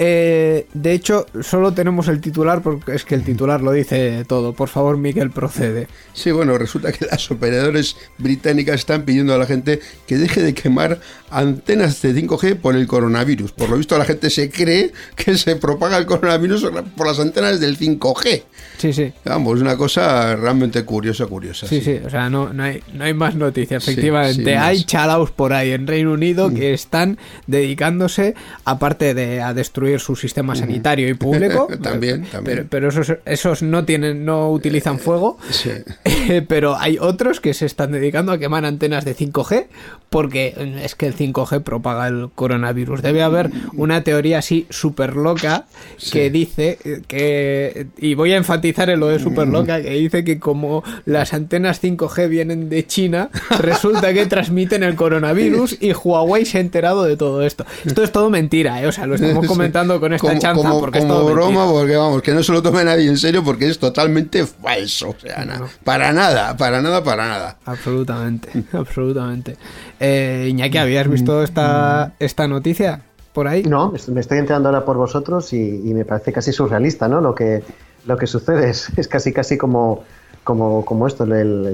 [0.00, 4.52] Eh, de hecho, solo tenemos el titular porque es que el titular lo dice todo.
[4.52, 5.88] Por favor, Miguel, procede.
[6.12, 10.54] Sí, bueno, resulta que las operadoras británicas están pidiendo a la gente que deje de
[10.54, 13.50] quemar antenas de 5G por el coronavirus.
[13.50, 17.58] Por lo visto, la gente se cree que se propaga el coronavirus por las antenas
[17.58, 18.42] del 5G.
[18.78, 19.12] Sí, sí.
[19.24, 21.66] Vamos, una cosa realmente curiosa, curiosa.
[21.66, 23.82] Sí, sí, o sea, no, no, hay, no hay más noticias.
[23.82, 29.54] Sí, Efectivamente, hay chalaos por ahí en Reino Unido que están dedicándose, aparte de a
[29.54, 31.68] destruir destruir su sistema sanitario y público.
[31.82, 32.66] También, Pero, también.
[32.70, 35.38] pero esos, esos no tienen, no utilizan fuego.
[35.50, 35.70] Sí.
[36.28, 39.66] Eh, pero hay otros que se están dedicando a quemar antenas de 5G
[40.10, 43.02] porque eh, es que el 5G propaga el coronavirus.
[43.02, 45.66] Debe haber una teoría así súper loca
[46.12, 50.24] que dice eh, que, y voy a enfatizar en lo de súper loca, que dice
[50.24, 56.44] que como las antenas 5G vienen de China, resulta que transmiten el coronavirus y Huawei
[56.44, 57.64] se ha enterado de todo esto.
[57.84, 58.86] Esto es todo mentira, ¿eh?
[58.86, 61.34] o sea, lo estamos comentando con esta como, chanza como- porque es todo mentira.
[61.46, 65.10] broma, porque vamos, que no se lo tome nadie en serio porque es totalmente falso.
[65.10, 65.46] O sea,
[65.84, 66.17] para nada,
[66.56, 67.56] para nada, para nada.
[67.64, 69.56] Absolutamente, absolutamente.
[70.00, 73.00] Eh, Iñaki, ¿habías visto esta, esta noticia
[73.32, 73.62] por ahí?
[73.62, 77.20] No, me me estoy enterando ahora por vosotros y, y me parece casi surrealista, ¿no?
[77.20, 77.62] Lo que,
[78.06, 80.02] lo que sucede es, es casi casi como,
[80.44, 81.66] como, como esto, el, el-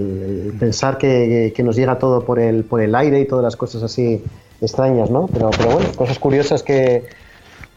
[0.46, 3.57] el pensar que, que nos llega todo por el, por el aire y todas las
[3.57, 4.22] cosas así
[4.61, 5.26] extrañas, ¿no?
[5.33, 7.04] Pero, pero bueno, cosas curiosas que,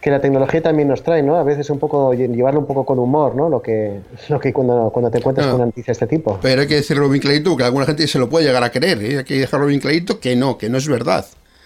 [0.08, 1.36] que la tecnología también nos trae, ¿no?
[1.36, 3.50] A veces un poco lle- llevarlo un poco con humor, ¿no?
[3.50, 6.40] Lo que, lo que cuando, cuando te encuentras con una noticia de este tipo.
[6.42, 9.04] Pero hay que decirlo bien clarito porque alguna gente se lo puede llegar a creer.
[9.04, 9.18] ¿eh?
[9.18, 11.26] Hay que dejarlo bien clarito que no, que no es verdad.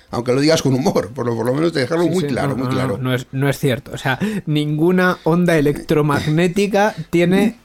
[0.10, 2.49] Aunque lo digas con humor, por lo, por lo menos dejarlo Sí, muy sí, claro,
[2.49, 2.97] no, muy no, claro.
[2.97, 3.91] No, no es, no es cierto.
[3.93, 7.56] O sea, ninguna onda electromagnética tiene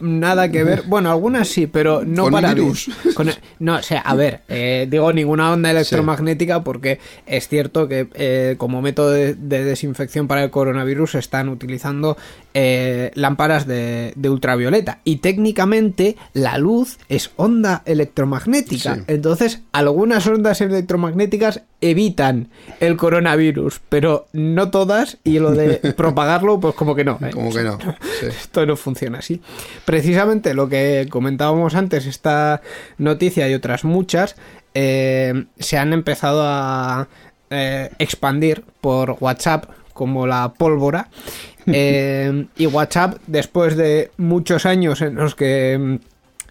[0.00, 0.82] nada que ver.
[0.86, 2.90] Bueno, algunas sí, pero no Con para virus.
[3.14, 7.88] Con el- no, o sea, a ver, eh, digo ninguna onda electromagnética porque es cierto
[7.88, 12.16] que eh, como método de, de desinfección para el coronavirus están utilizando
[12.54, 18.94] eh, lámparas de, de ultravioleta y técnicamente la luz es onda electromagnética.
[18.96, 19.02] Sí.
[19.08, 22.48] Entonces, algunas ondas electromagnéticas evitan
[22.80, 27.18] el coronavirus, pero no todas, y lo de propagarlo, pues como que no.
[27.20, 27.30] ¿eh?
[27.32, 27.78] Como que no.
[28.20, 28.26] sí.
[28.26, 29.40] Esto no funciona así.
[29.84, 32.62] Precisamente lo que comentábamos antes, esta
[32.98, 34.36] noticia y otras muchas,
[34.74, 37.08] eh, se han empezado a
[37.50, 41.08] eh, expandir por WhatsApp como la pólvora.
[41.66, 45.96] Eh, y WhatsApp, después de muchos años en los que mm,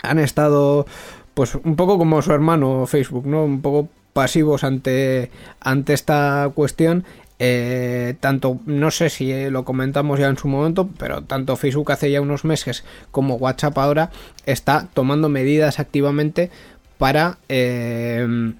[0.01, 0.87] han estado,
[1.35, 3.43] pues un poco como su hermano Facebook, ¿no?
[3.43, 7.03] Un poco pasivos ante, ante esta cuestión.
[7.39, 11.91] Eh, tanto, no sé si eh, lo comentamos ya en su momento, pero tanto Facebook
[11.91, 14.11] hace ya unos meses como WhatsApp ahora
[14.45, 16.51] está tomando medidas activamente
[16.97, 18.53] para eh,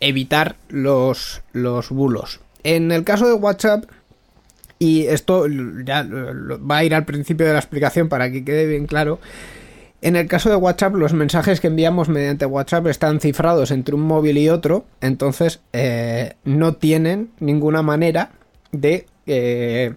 [0.00, 2.40] evitar los, los bulos.
[2.64, 3.84] En el caso de WhatsApp,
[4.78, 8.86] y esto ya va a ir al principio de la explicación para que quede bien
[8.86, 9.18] claro.
[10.02, 14.02] En el caso de WhatsApp, los mensajes que enviamos mediante WhatsApp están cifrados entre un
[14.02, 18.32] móvil y otro, entonces eh, no tienen ninguna manera
[18.72, 19.94] de eh,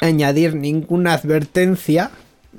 [0.00, 2.10] añadir ninguna advertencia,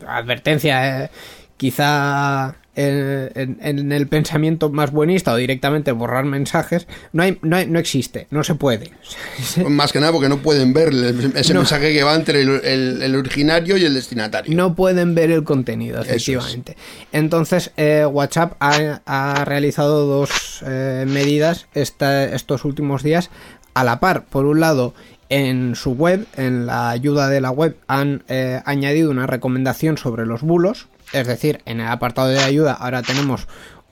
[0.07, 1.09] advertencia eh,
[1.57, 7.55] quizá en, en- en el pensamiento más buenista o directamente borrar mensajes, no, hay, no,
[7.57, 8.91] hay- no existe, no se puede.
[9.69, 10.89] Más que nada porque no pueden ver
[11.35, 11.61] ese No.
[11.61, 14.55] mensaje que va entre el, el- el originario y el destinatario.
[14.55, 16.07] No pueden ver el contenido, es.
[16.09, 16.75] efectivamente.
[17.11, 23.29] Entonces, eh, WhatsApp ha, ha realizado dos eh, medidas esta- estos últimos días
[23.73, 24.25] a la par.
[24.25, 24.93] Por un lado,
[25.29, 30.25] en su web, en la ayuda de la web, han eh, añadido una recomendación sobre
[30.25, 30.87] los bulos.
[31.15, 33.47] Es decir, en el apartado de ayuda ahora tenemos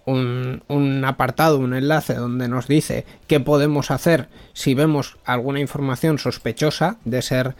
[0.05, 6.19] un, un apartado, un enlace donde nos dice qué podemos hacer si vemos alguna información
[6.19, 7.55] sospechosa de ser,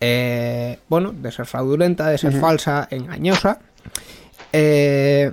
[0.00, 3.60] eh, bueno, de ser fraudulenta, de ser falsa, engañosa.
[4.52, 5.32] Eh,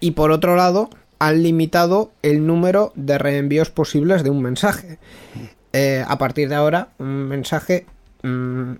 [0.00, 4.98] y por otro lado, han limitado el número de reenvíos posibles de un mensaje.
[5.72, 7.86] Eh, a partir de ahora, un mensaje
[8.24, 8.72] mm,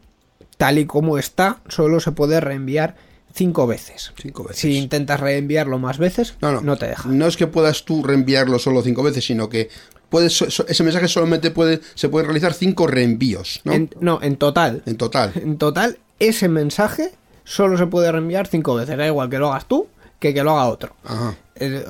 [0.56, 2.96] tal y como está, solo se puede reenviar
[3.32, 4.12] cinco veces.
[4.20, 4.60] Cinco veces.
[4.60, 7.08] Si intentas reenviarlo más veces, No, no, no, te deja.
[7.08, 9.68] No es que puedas tú reenviarlo solo cinco veces, sino que
[10.08, 13.72] puedes, ese mensaje solamente puede, se puede realizar cinco reenvíos, ¿no?
[13.72, 14.82] En, no, en total.
[14.86, 15.32] En total.
[15.36, 17.12] En total, ese mensaje
[17.44, 18.96] solo se puede reenviar cinco veces.
[18.96, 20.94] Da igual que lo hagas tú que que lo haga otro.
[21.04, 21.34] Ajá.
[21.56, 21.84] Eh,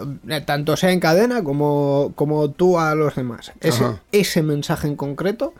[0.46, 3.52] tanto sea en cadena como, como tú a los demás.
[3.60, 4.00] Ese, Ajá.
[4.10, 5.52] ese mensaje en concreto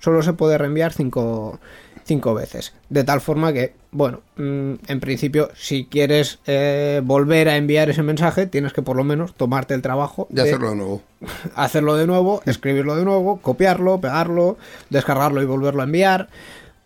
[0.00, 1.60] solo se puede reenviar cinco,
[2.06, 2.72] cinco veces.
[2.88, 8.02] De tal forma que, bueno, mm, en principio, si quieres eh, volver a enviar ese
[8.02, 11.02] mensaje, tienes que por lo menos tomarte el trabajo De hacerlo de nuevo.
[11.54, 14.56] hacerlo de nuevo, escribirlo de nuevo, copiarlo, pegarlo,
[14.88, 16.28] descargarlo y volverlo a enviar.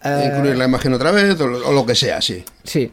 [0.02, 2.42] Eh, Incluir la imagen otra vez o lo, o lo que sea, sí.
[2.64, 2.90] Sí.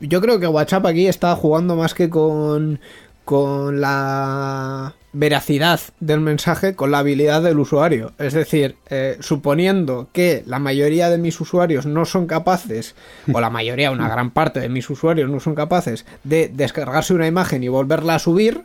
[0.00, 2.80] Yo creo que WhatsApp aquí está jugando más que con,
[3.26, 8.12] con la veracidad del mensaje, con la habilidad del usuario.
[8.18, 12.94] Es decir, eh, suponiendo que la mayoría de mis usuarios no son capaces,
[13.32, 17.26] o la mayoría, una gran parte de mis usuarios no son capaces de descargarse una
[17.26, 18.62] imagen y volverla a subir,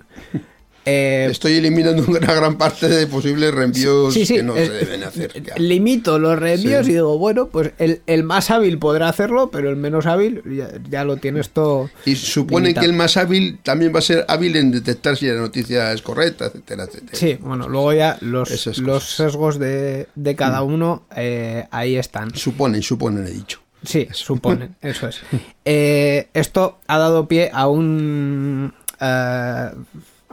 [0.86, 4.74] Eh, Estoy eliminando una gran parte de posibles reenvíos sí, sí, que no es- se
[4.74, 5.44] deben hacer.
[5.44, 5.54] ya.
[5.58, 6.92] Limito los reenvíos Sí.
[6.92, 10.70] y digo, bueno, pues el, el más hábil podrá hacerlo, pero el menos hábil ya,
[10.90, 11.90] ya lo tienes todo.
[12.06, 12.84] Y supone limitado.
[12.86, 16.02] que el más hábil también va a ser hábil en detectar si la noticia es
[16.02, 17.12] correcta, etcétera, etcétera.
[17.14, 19.04] Sí, bueno, luego ya los, los.
[19.04, 19.16] Mm.
[19.24, 22.34] sesgos de, de cada uno eh, ahí están.
[22.36, 23.60] Suponen, suponen, he dicho.
[23.84, 25.22] Sí, suponen, eso es.
[25.66, 28.74] Eh, esto ha dado pie a un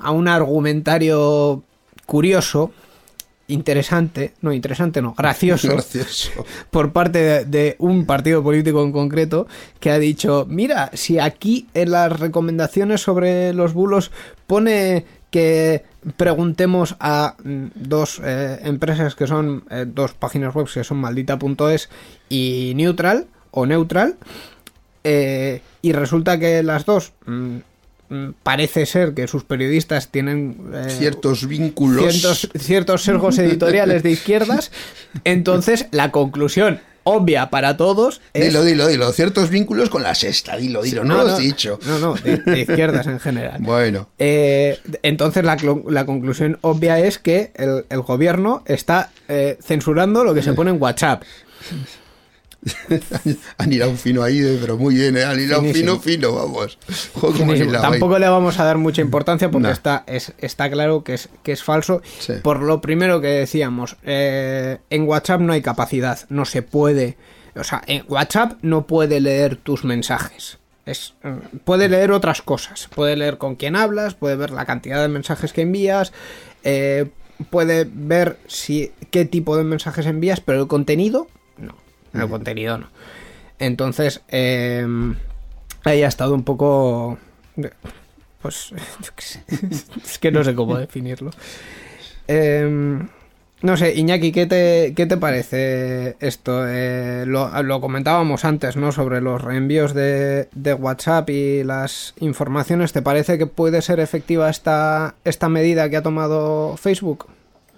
[0.02, 1.62] a un argumentario
[2.06, 2.72] curioso,
[3.48, 6.44] interesante, no interesante, no, gracioso, Gracioso.
[6.70, 9.46] por parte de, de un partido político en concreto
[9.80, 14.10] que ha dicho, mira, si aquí en las recomendaciones sobre los bulos
[14.46, 15.84] pone que
[16.16, 21.88] preguntemos a mm, dos eh, empresas que son eh, dos páginas web que son maldita.es
[22.28, 24.16] y neutral o neutral
[25.04, 27.58] eh, y resulta que las dos mm,
[28.42, 32.04] parece ser que sus periodistas tienen eh, Ciertos vínculos.
[32.14, 34.70] ciertos, ciertos sesgos editoriales de izquierdas.
[35.24, 38.44] Entonces, la conclusión obvia para todos es.
[38.46, 39.10] Dilo, dilo, dilo.
[39.12, 41.04] Ciertos vínculos con la sexta, dilo, dilo.
[41.04, 41.78] no, lo has dicho.
[41.86, 43.58] No, no, de, de izquierdas en general.
[43.60, 45.56] Bueno, Eh, entonces, la,
[45.88, 50.70] la conclusión obvia es que el, el gobierno está eh, censurando lo que se pone
[50.70, 51.22] en WhatsApp.
[53.58, 55.24] han hilado fino ahí, eh, pero muy bien, ¿eh?
[55.24, 56.00] han hilado Finísimo.
[56.00, 56.78] fino, fino, vamos.
[57.14, 57.68] Joder, ahí.
[57.70, 61.52] Tampoco le vamos a dar mucha importancia porque está, es, está claro que es, que
[61.52, 62.02] es falso.
[62.18, 62.34] Sí.
[62.42, 67.16] Por lo primero que decíamos, eh, en WhatsApp no hay capacidad, no se puede.
[67.54, 70.58] O sea, en WhatsApp no puede leer tus mensajes.
[70.84, 72.88] Es, eh, puede leer otras cosas.
[72.94, 76.12] Puede leer con quién hablas, puede ver la cantidad de mensajes que envías,
[76.64, 77.10] eh,
[77.50, 81.28] puede ver si qué tipo de mensajes envías, pero el contenido,
[82.14, 82.88] El contenido no.
[83.58, 84.86] Entonces, eh,
[85.84, 87.18] ahí ha estado un poco.
[88.40, 88.70] Pues,
[89.02, 89.42] yo qué sé.
[90.04, 91.30] es que no sé cómo definirlo.
[92.28, 92.98] Eh,
[93.60, 96.64] no sé, Iñaki, ¿qué te, qué te parece esto?
[96.68, 98.92] Eh, lo, lo comentábamos antes, ¿no?
[98.92, 102.92] Sobre los reenvíos de, de WhatsApp y las informaciones.
[102.92, 107.26] ¿Te parece que puede ser efectiva esta, esta medida que ha tomado Facebook?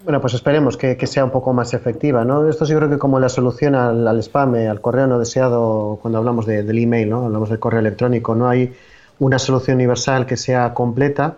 [0.05, 2.49] Bueno, pues esperemos que, que sea un poco más efectiva, ¿no?
[2.49, 5.99] Esto sí creo que como la solución al, al spam, eh, al correo no deseado,
[6.01, 7.27] cuando hablamos de- del email, ¿no?
[7.27, 8.73] Hablamos del correo electrónico, no hay
[9.19, 11.37] una solución universal que sea completa.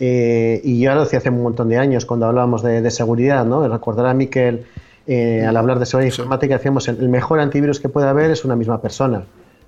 [0.00, 3.44] eh, y ya lo decía hace un montón de años cuando hablábamos de, de seguridad,
[3.46, 3.66] ¿no?
[3.68, 4.66] Recordará a Miquel,
[5.06, 8.44] eh, al hablar de seguridad informática, decíamos el, el mejor antivirus que puede haber es
[8.44, 9.22] una misma persona.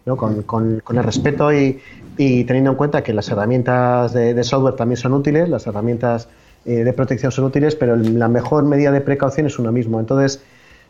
[0.04, 0.16] ¿no?
[0.16, 1.80] con, con- con el respeto y,
[2.16, 6.28] y teniendo en cuenta que las herramientas de, de software también son útiles, las herramientas
[6.66, 10.00] eh, de protección son útiles, pero la mejor medida de precaución es uno mismo.
[10.00, 10.42] Entonces,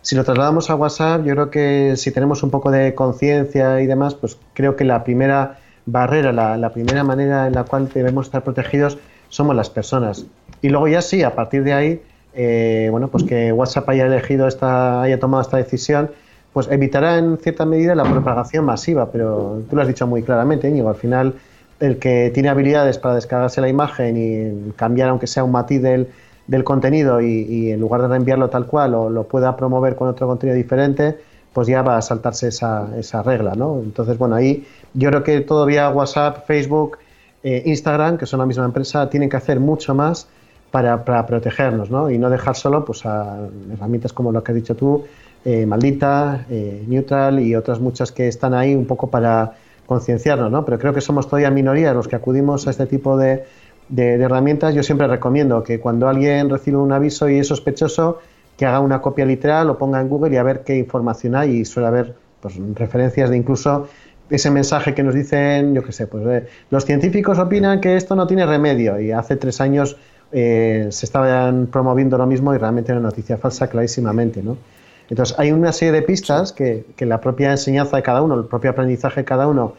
[0.03, 3.87] si lo trasladamos a WhatsApp, yo creo que si tenemos un poco de conciencia y
[3.87, 8.27] demás, pues creo que la primera barrera, la, la primera manera en la cual debemos
[8.27, 10.27] estar protegidos somos las personas.
[10.63, 12.03] Y luego ya sí, a partir de ahí,
[12.35, 16.11] eh, bueno, pues que WhatsApp haya elegido esta, haya tomado esta decisión,
[16.53, 20.69] pues evitará en cierta medida la propagación masiva, pero tú lo has dicho muy claramente,
[20.69, 21.35] Íñigo, al final
[21.81, 26.09] el que tiene habilidades para descargarse la imagen y cambiar aunque sea un matiz del,
[26.47, 30.27] del contenido y, en lugar de reenviarlo tal cual o lo pueda promover con otro
[30.27, 31.19] contenido diferente,
[31.53, 33.81] pues ya va a saltarse esa, esa regla, ¿no?
[33.83, 36.99] Entonces, bueno, ahí yo creo que todavía WhatsApp, Facebook,
[37.43, 40.29] eh, Instagram, que son la misma empresa, tienen que hacer mucho más
[40.71, 42.11] para, para protegernos, ¿no?
[42.11, 43.39] Y no dejar solo pues, a
[43.73, 45.05] herramientas como lo que has dicho tú,
[45.45, 49.55] eh, Maldita, eh, Neutral y otras muchas que están ahí un poco para
[49.87, 50.65] concienciarnos, ¿no?
[50.65, 53.45] Pero creo que somos todavía minoría los que acudimos a este tipo de,
[53.89, 54.75] de- herramientas.
[54.75, 58.19] Yo siempre recomiendo que cuando alguien recibe un aviso y es sospechoso,
[58.57, 61.59] que haga una copia literal, lo ponga en Google y a ver qué información hay
[61.59, 63.89] y suele haber pues, referencias de incluso
[64.29, 68.17] ese mensaje que nos dicen, yo qué sé, pues eh, los científicos opinan que esto
[68.17, 69.97] no tiene remedio y hace tres años
[70.33, 74.59] eh, se estaban promoviendo lo mismo y realmente era una noticia falsa clarísimamente, ¿no?
[75.09, 78.47] Entonces hay una serie de pistas que, que la propia enseñanza de cada uno, el
[78.47, 79.75] propio aprendizaje de cada uno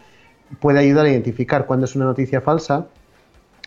[0.60, 2.86] puede ayudar a identificar cuándo es una noticia falsa.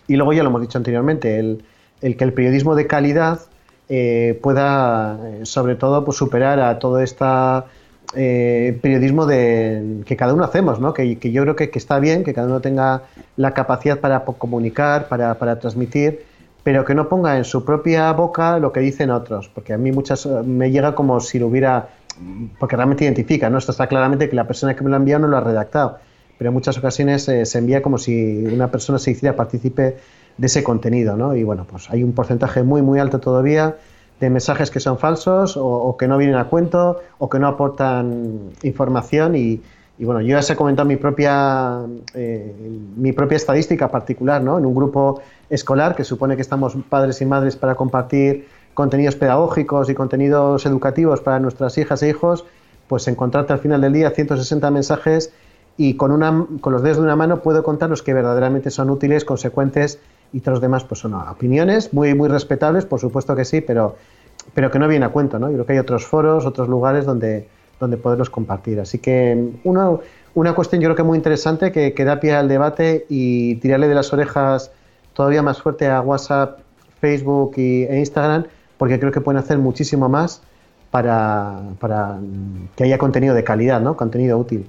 [0.07, 1.65] Y luego ya lo hemos dicho anteriormente, el,
[2.01, 3.41] el que el periodismo de calidad
[3.89, 7.25] eh, pueda, eh, sobre todo, pues, superar a todo este
[8.13, 10.95] periodismo de, que cada uno hacemos, ¿no?
[10.95, 13.03] que, que yo creo que, que está bien, que cada uno tenga
[13.37, 16.25] la capacidad para comunicar, para, para transmitir,
[16.71, 19.91] pero que no ponga en su propia boca lo que dicen otros, porque a mí
[19.91, 21.89] muchas eh, me llega como si lo hubiera,
[22.61, 23.59] porque realmente identifica, ¿no?
[23.59, 25.99] Esto está claramente que la persona que me lo ha enviado no lo ha redactado,
[26.39, 29.97] pero en muchas ocasiones eh, se envía como si una persona se hiciera partícipe
[30.39, 31.35] de ese contenido, ¿no?
[31.35, 33.75] Y bueno, pues hay un porcentaje muy, muy alto todavía
[34.21, 37.49] de mensajes que son falsos o, o que no vienen a cuento o que no
[37.49, 39.61] aportan información y,
[40.01, 41.83] y bueno, yo ya os he comentado mi propia,
[42.15, 42.55] eh,
[42.97, 44.57] mi propia estadística particular, ¿no?
[44.57, 45.21] En un grupo
[45.51, 51.21] escolar que supone que estamos padres y madres para compartir contenidos pedagógicos y contenidos educativos
[51.21, 52.47] para nuestras hijas e hijos,
[52.89, 55.35] pues encontrarte al final del día 160 mensajes
[55.77, 58.89] y con, una, con los dedos de una mano puedo contar los que verdaderamente son
[58.89, 59.99] útiles, consecuentes
[60.33, 63.97] y todos los demás pues son opiniones muy, muy respetables, por supuesto que sí, pero,
[64.55, 65.49] pero que no viene a cuento, ¿no?
[65.51, 67.49] Yo creo que hay otros foros, otros lugares donde,
[67.81, 68.79] donde poderlos compartir.
[68.79, 69.91] Así que una,
[70.35, 73.89] una cuestión yo creo que muy interesante que, que da pie al debate y tirarle
[73.89, 74.71] de las orejas
[75.15, 76.61] todavía más fuerte a WhatsApp,
[77.01, 78.45] Facebook y, e Instagram,
[78.79, 80.43] porque creo que pueden hacer muchísimo más
[80.91, 82.19] para, para
[82.77, 83.97] que haya contenido de calidad, ¿no?
[83.97, 84.67] Contenido útil.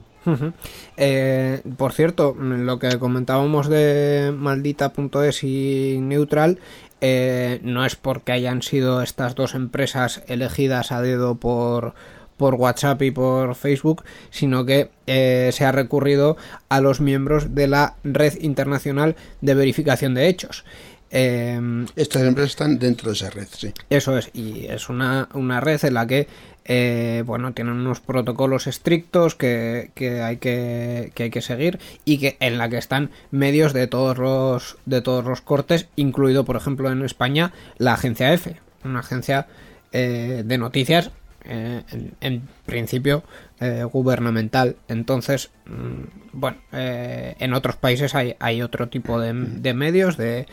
[0.97, 6.59] Eh, por cierto, lo que comentábamos de maldita.es y Neutral
[7.01, 11.95] eh, no es porque hayan sido estas dos empresas elegidas a dedo por,
[12.41, 16.37] por WhatsApp y por Facebook, sino que eh, se ha recurrido
[16.69, 20.65] a los miembros de la Red Internacional de Verificación de Hechos.
[21.11, 23.71] Eh, Estas empresas están dentro de esa red, sí.
[23.91, 26.27] eso es, y es una, una red en la que,
[26.65, 32.17] eh, bueno, tienen unos protocolos estrictos que, que hay que, que hay que seguir y
[32.17, 36.55] que en la que están medios de todos los de todos los cortes, incluido, por
[36.55, 39.45] ejemplo, en España la agencia F, una agencia
[39.91, 41.11] eh, de noticias
[41.45, 41.83] eh,
[42.21, 43.23] en, principio
[43.59, 44.75] eh, gubernamental.
[44.87, 50.45] Entonces, mm, bueno, eh, en otros países hay, hay otro tipo de, de medios, de,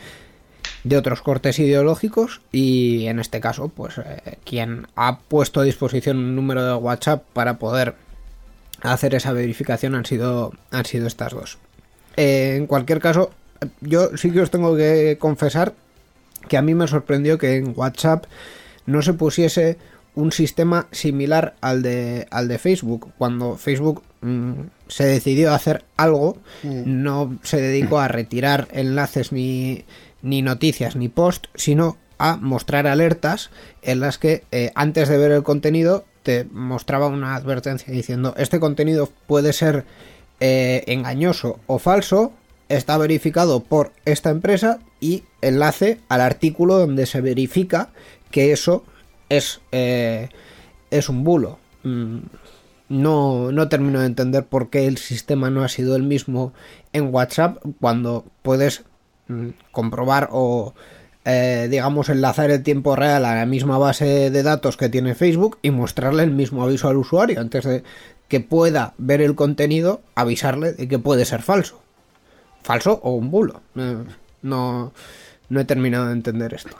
[0.83, 4.01] de otros cortes ideológicos y en este caso, pues
[4.45, 7.95] quien ha puesto a disposición un número de WhatsApp para poder
[8.81, 11.57] hacer esa verificación han sido, han sido estas dos.
[12.15, 13.31] En cualquier caso,
[13.81, 15.73] yo sí que os tengo que confesar
[16.47, 18.25] que a mí me sorprendió que en WhatsApp
[18.85, 19.77] no se pusiese
[20.15, 23.11] un sistema similar al de, al de Facebook.
[23.17, 24.53] Cuando Facebook mm,
[24.87, 29.85] se decidió a hacer algo, no se dedicó a retirar enlaces ni,
[30.21, 33.49] ni noticias ni post, sino a mostrar alertas
[33.81, 38.59] en las que eh, antes de ver el contenido te mostraba una advertencia diciendo este
[38.59, 39.85] contenido puede ser
[40.41, 42.33] eh, engañoso o falso,
[42.67, 47.89] está verificado por esta empresa y enlace al artículo donde se verifica
[48.31, 48.83] que eso
[49.29, 50.29] es, eh,
[50.91, 51.59] es un bulo.
[51.83, 52.17] Mm,
[52.89, 56.53] no, no termino de entender por qué el sistema no ha sido el mismo
[56.91, 58.83] en WhatsApp cuando puedes
[59.27, 60.73] mm, comprobar o
[61.25, 65.59] eh, digamos enlazar el tiempo real a la misma base de datos que tiene Facebook
[65.61, 67.39] y mostrarle el mismo aviso al usuario.
[67.39, 67.83] Antes de
[68.27, 71.81] que pueda ver el contenido avisarle de que puede ser falso.
[72.63, 73.61] Falso o un bulo.
[73.75, 74.03] Eh,
[74.41, 74.91] no
[75.49, 76.75] no he terminado de entender esto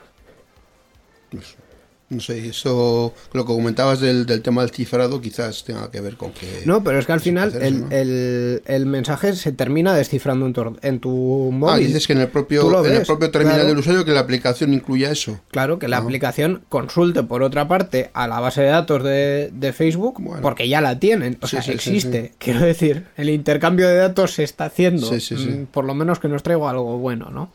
[2.10, 6.16] No sé, eso, lo que comentabas del, del tema del cifrado quizás tenga que ver
[6.18, 6.64] con que...
[6.66, 10.54] No, pero es que al final hacer el, el- el mensaje se termina descifrando en
[10.54, 11.10] tu, en tu
[11.54, 11.76] móvil.
[11.76, 13.70] Ah, dices que en el propio, en el propio terminal claro.
[13.70, 15.40] del usuario que la aplicación incluya eso.
[15.52, 16.02] Claro, que la Ah.
[16.02, 20.42] aplicación consulte por otra parte a la base de datos de, de Facebook, Bueno.
[20.42, 22.30] porque ya la tienen, o Sí, sea, sí, existe.
[22.30, 22.36] sí.
[22.40, 25.46] Quiero decir, el intercambio de datos se está haciendo, Sí, sí, sí.
[25.48, 27.52] mm, por lo menos que nos traiga algo bueno, ¿no?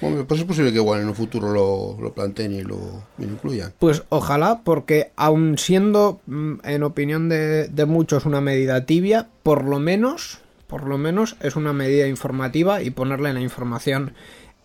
[0.00, 2.78] Bueno, pues es posible que igual en un futuro lo, lo planteen y lo,
[3.18, 3.72] y lo incluyan.
[3.78, 9.64] Pues ojalá, porque aun siendo, mm, en opinión de, de muchos, una medida tibia, por
[9.64, 14.12] lo menos, por lo menos es una medida informativa y ponerle la información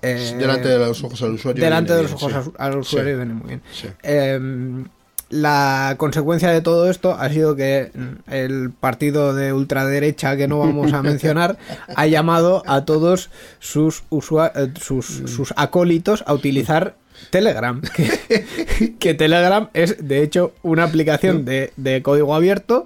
[0.01, 1.63] eh, delante de los ojos al usuario.
[1.63, 2.51] delante de los ojos bien, sí.
[2.57, 3.15] al, al usuario Sí.
[3.17, 3.61] viene muy bien.
[3.71, 3.88] Sí.
[4.03, 4.84] Eh,
[5.32, 7.91] la consecuencia de todo esto ha sido que
[8.29, 11.57] el partido de ultraderecha que no vamos a mencionar
[11.95, 13.29] ha llamado a todos
[13.59, 16.95] sus, eh, sus, sus acólitos a utilizar
[17.29, 17.82] Telegram.
[17.95, 22.86] Que, que Telegram es de hecho una aplicación de, de código abierto.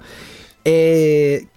[0.64, 1.48] eh,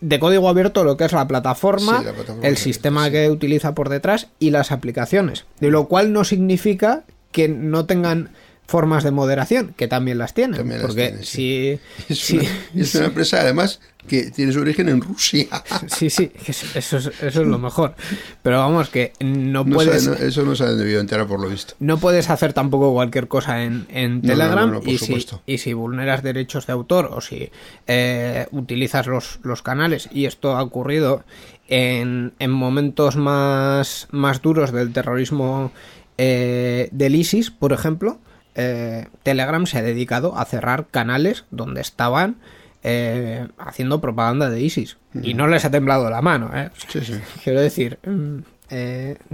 [0.00, 3.72] de código abierto lo que es la plataforma, Sí, la plataforma el sistema que utiliza
[3.74, 5.44] por detrás y las aplicaciones.
[5.60, 8.30] De lo cual no significa que no tengan
[8.72, 10.56] formas de moderación, que también las tienen.
[10.56, 11.78] También las porque tienen, sí.
[12.06, 12.48] si, Es, si- una,
[12.82, 15.46] es una empresa además que tiene su origen en Rusia.
[15.86, 17.94] sí, sí, eso es, eso es lo mejor.
[18.42, 20.06] Pero vamos, que no, No puedes...
[20.08, 21.74] no- eso no se han debido enterar por lo visto.
[21.78, 23.86] No puedes hacer tampoco cualquier cosa en,
[24.22, 25.42] Telegram no, no, por y, si, supuesto.
[25.46, 27.50] y si vulneras derechos de autor o si
[27.86, 31.24] eh, utilizas los, los canales y esto ha ocurrido
[31.68, 35.70] en, en momentos más, más duros del terrorismo
[36.18, 38.18] eh, del ISIS, por ejemplo,
[38.54, 42.36] eh, Telegram se ha dedicado a cerrar canales donde estaban
[42.82, 46.50] eh, haciendo propaganda de ISIS y no les ha temblado la mano.
[46.54, 46.70] ¿eh?
[46.88, 47.14] Sí, sí.
[47.44, 48.38] Quiero decir, mm,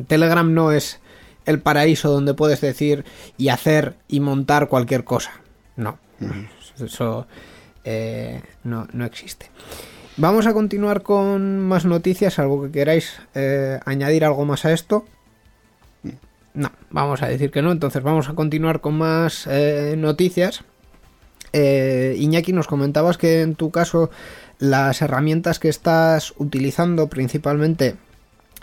[0.06, 1.00] Telegram no es
[1.46, 3.04] el paraíso donde puedes decir
[3.36, 5.32] y hacer y montar cualquier cosa.
[5.76, 5.98] No,
[6.78, 7.26] eso
[8.64, 9.50] no, no existe.
[10.20, 15.04] Vamos a continuar con más noticias, algo que queráis eh, añadir algo más a esto.
[16.54, 20.64] No, vamos a decir que no, entonces vamos a continuar con más eh, noticias.
[21.52, 24.10] Eh, Iñaki, nos comentabas que en tu caso
[24.58, 27.96] las herramientas que estás utilizando principalmente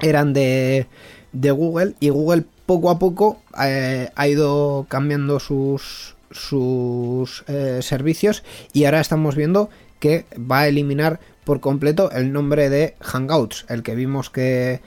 [0.02, 0.88] eran de,
[1.32, 7.46] de Google y Google poco a poco eh, ha ido cambiando sus, sus
[7.80, 9.70] servicios y ahora estamos viendo
[10.00, 14.82] que va a eliminar por completo el nombre de Hangouts, el que vimos que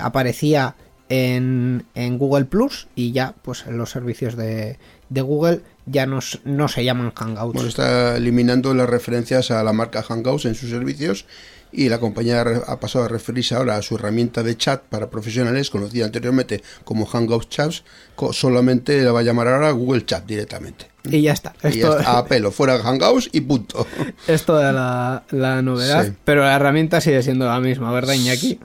[0.00, 0.76] aparecía
[1.12, 4.78] en, en Google Plus y ya pues en los servicios de,
[5.10, 7.52] de Google ya no, no se llaman Hangouts.
[7.54, 11.26] Bueno, está eliminando las referencias a la marca Hangouts en sus servicios
[11.70, 15.70] y la compañía ha pasado a referirse ahora a su herramienta de chat para profesionales,
[15.70, 17.84] conocida anteriormente como Hangouts Chats,
[18.32, 20.86] solamente la va a llamar ahora Google Chat directamente.
[21.04, 21.54] y ya está.
[21.64, 23.86] Y ya está, a pelo, fuera Hangouts y punto.
[24.26, 26.12] esto era la, la novedad, Sí.
[26.24, 28.60] pero la herramienta sigue siendo la misma, ¿verdad, Iñaki?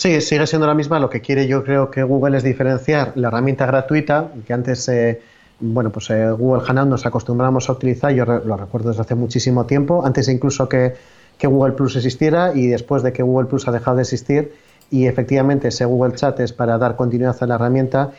[0.00, 0.98] Sí, sigue siendo la misma.
[0.98, 5.20] Lo que quiere yo creo que Google es diferenciar la herramienta gratuita, que antes, eh,
[5.60, 9.14] bueno, pues eh, Google Hangout nos acostumbramos a utilizar, yo re- lo recuerdo desde hace
[9.14, 10.94] muchísimo tiempo, antes incluso que,
[11.42, 14.54] Google Plus existiera y después de que Google Plus ha dejado de existir
[14.90, 18.10] y efectivamente ese Google Chat es para dar continuidad a la herramienta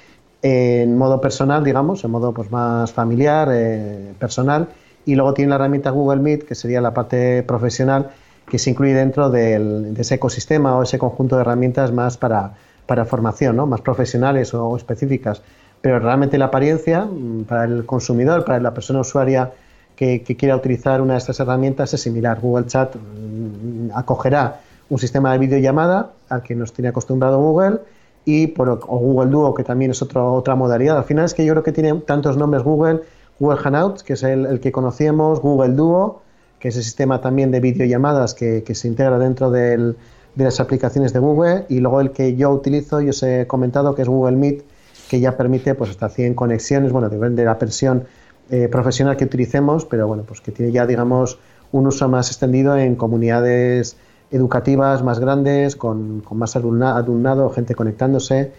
[0.43, 4.67] en modo personal, digamos, en modo pues más familiar, eh, personal,
[5.03, 8.11] y luego tiene la herramienta Google Meet, que sería la parte profesional,
[8.51, 12.51] que se incluye dentro del- de ese ecosistema o ese conjunto de herramientas más para,
[12.85, 13.65] para formación, ¿no?
[13.65, 15.41] más profesionales o, específicas.
[15.79, 19.51] Pero realmente la apariencia mm, para el consumidor, para la persona usuaria
[19.95, 22.41] que, que quiera utilizar una de estas herramientas es similar.
[22.41, 27.79] Google Chat mm, acogerá un sistema de videollamada al que nos tiene acostumbrado Google
[28.25, 30.97] y por, o Google Duo, que también es otro- otra modalidad.
[30.97, 32.99] Al final es que yo creo que tiene tantos nombres Google,
[33.39, 36.21] Google Hangouts, que es el, el que conocíamos, Google Duo,
[36.61, 39.95] que es el sistema también de videollamadas que, que se integra dentro de
[40.35, 44.03] las aplicaciones de Google, y luego el que yo utilizo, yo os he comentado que
[44.03, 44.63] es Google Meet,
[45.09, 48.05] que ya permite pues hasta 100 conexiones, bueno, depende de la versión
[48.49, 51.39] eh, profesional que utilicemos, pero bueno, pues que tiene ya, digamos,
[51.71, 53.97] un uso más extendido en comunidades
[54.29, 58.51] educativas más grandes, con, con más alumna- alumnado, gente conectándose.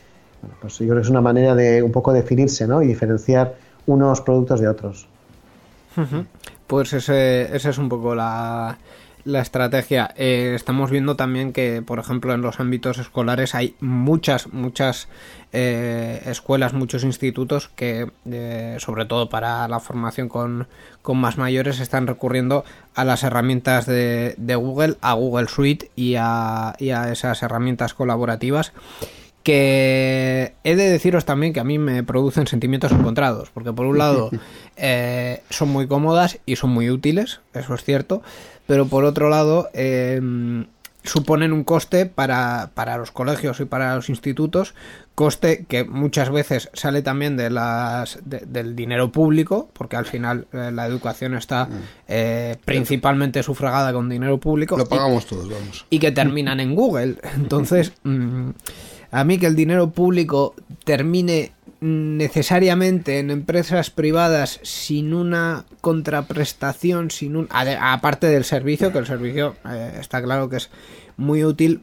[0.43, 2.83] Bueno, pues yo creo que es una manera de un poco definirse, ¿no?
[2.83, 3.55] Y diferenciar
[3.87, 5.09] unos productos de otros.
[6.67, 8.79] Pues ese, esa es un poco la,
[9.25, 10.13] la estrategia.
[10.17, 15.09] Eh, estamos viendo también que, por ejemplo, en los ámbitos escolares hay muchas, muchas
[15.53, 20.67] eh, escuelas, muchos institutos que, eh, sobre todo para la formación con,
[21.03, 22.65] con más mayores, están recurriendo
[22.95, 27.95] a las herramientas de, de Google, a Google Suite y a, y a esas herramientas
[27.95, 28.73] colaborativas
[29.43, 33.99] que he de deciros también que a mí me producen sentimientos encontrados, porque por un
[33.99, 34.31] lado
[34.77, 38.23] eh, son muy cómodas y son muy útiles, eso es cierto,
[38.67, 40.65] pero por otro lado eh,
[41.05, 44.75] suponen un coste para, para los colegios y para los institutos,
[45.17, 50.47] coste que muchas veces sale también de las de- del dinero público, porque al final
[50.53, 51.69] eh, la educación está
[52.09, 54.77] eh, principalmente sufragada con dinero público.
[54.79, 55.85] Lo y- pagamos todos, vamos.
[55.91, 57.17] y que terminan en Google.
[57.35, 58.51] Entonces, mm,
[59.13, 60.55] a mí que el dinero público
[60.85, 69.07] termine necesariamente en empresas privadas sin una contraprestación, sin un aparte del servicio, que el
[69.07, 70.71] servicio eh, está claro que es
[71.17, 71.83] muy útil,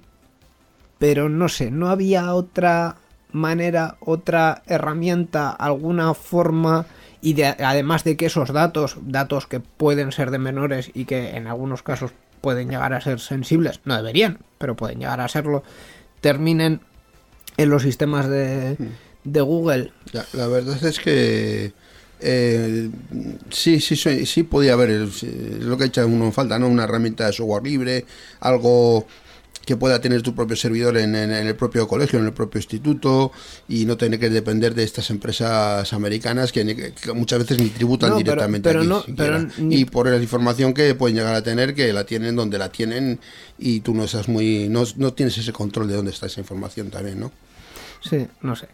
[0.97, 2.95] pero no sé, no había otra
[3.31, 6.85] manera, otra herramienta, alguna forma
[7.21, 11.35] y de- además de que esos datos, datos que pueden ser de menores y que
[11.37, 12.11] en algunos casos
[12.41, 15.63] pueden llegar a ser sensibles, no deberían, pero pueden llegar a serlo,
[16.21, 16.81] terminen
[17.61, 18.77] en los sistemas de,
[19.23, 19.91] de Google.
[20.33, 21.73] La verdad es que
[22.21, 22.89] eh,
[23.49, 26.67] sí, sí, sí, sí podía haber, es lo que ha hecho uno en falta, ¿no?
[26.67, 28.05] Una herramienta de software libre,
[28.39, 29.05] algo
[29.65, 32.57] que pueda tener tu propio servidor en, en- en el propio colegio, en el propio
[32.59, 33.31] instituto
[33.67, 37.69] y no tener que depender de estas empresas americanas que, ni- que muchas veces ni
[37.69, 41.17] tributan No, pero- directamente pero aquí no- pero ni- y por la información que pueden
[41.17, 43.19] llegar a tener que la tienen donde la tienen
[43.59, 46.89] y tú no estás muy no, no tienes ese control de dónde está esa información
[46.89, 47.31] también, ¿no?
[48.01, 48.67] Sí, no sé.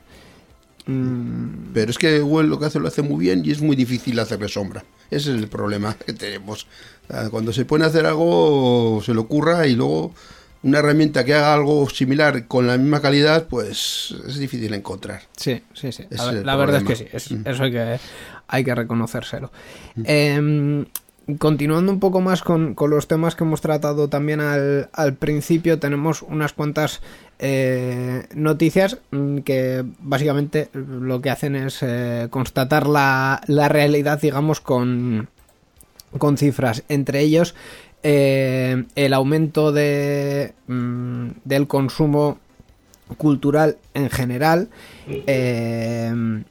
[0.87, 3.75] Mm, Pero es que Google lo que hace lo hace muy bien y es muy
[3.75, 4.83] difícil hacerle sombra.
[5.09, 6.67] Ese es el problema que tenemos.
[7.31, 10.13] Cuando se pone a hacer algo, se le ocurra y luego
[10.63, 15.21] una herramienta que haga algo similar con la misma calidad, pues es difícil encontrar.
[15.37, 16.05] Sí, sí, sí.
[16.43, 17.41] La, verdad es que sí, es- Mm.
[17.47, 17.99] eso hay que,
[18.47, 19.51] hay que reconocérselo.
[20.03, 20.85] Em,
[21.39, 25.79] continuando un poco más con, con los temas que hemos tratado también al, al principio,
[25.79, 27.01] tenemos unas cuantas
[27.39, 34.61] eh, noticias mm, que básicamente lo que hacen es eh, constatar la, la realidad, digamos,
[34.61, 35.27] con,
[36.17, 36.83] con cifras.
[36.89, 37.55] Entre ellos,
[38.03, 42.37] eh, el aumento de, mm, del consumo
[43.17, 44.69] cultural en general
[45.07, 46.43] eh,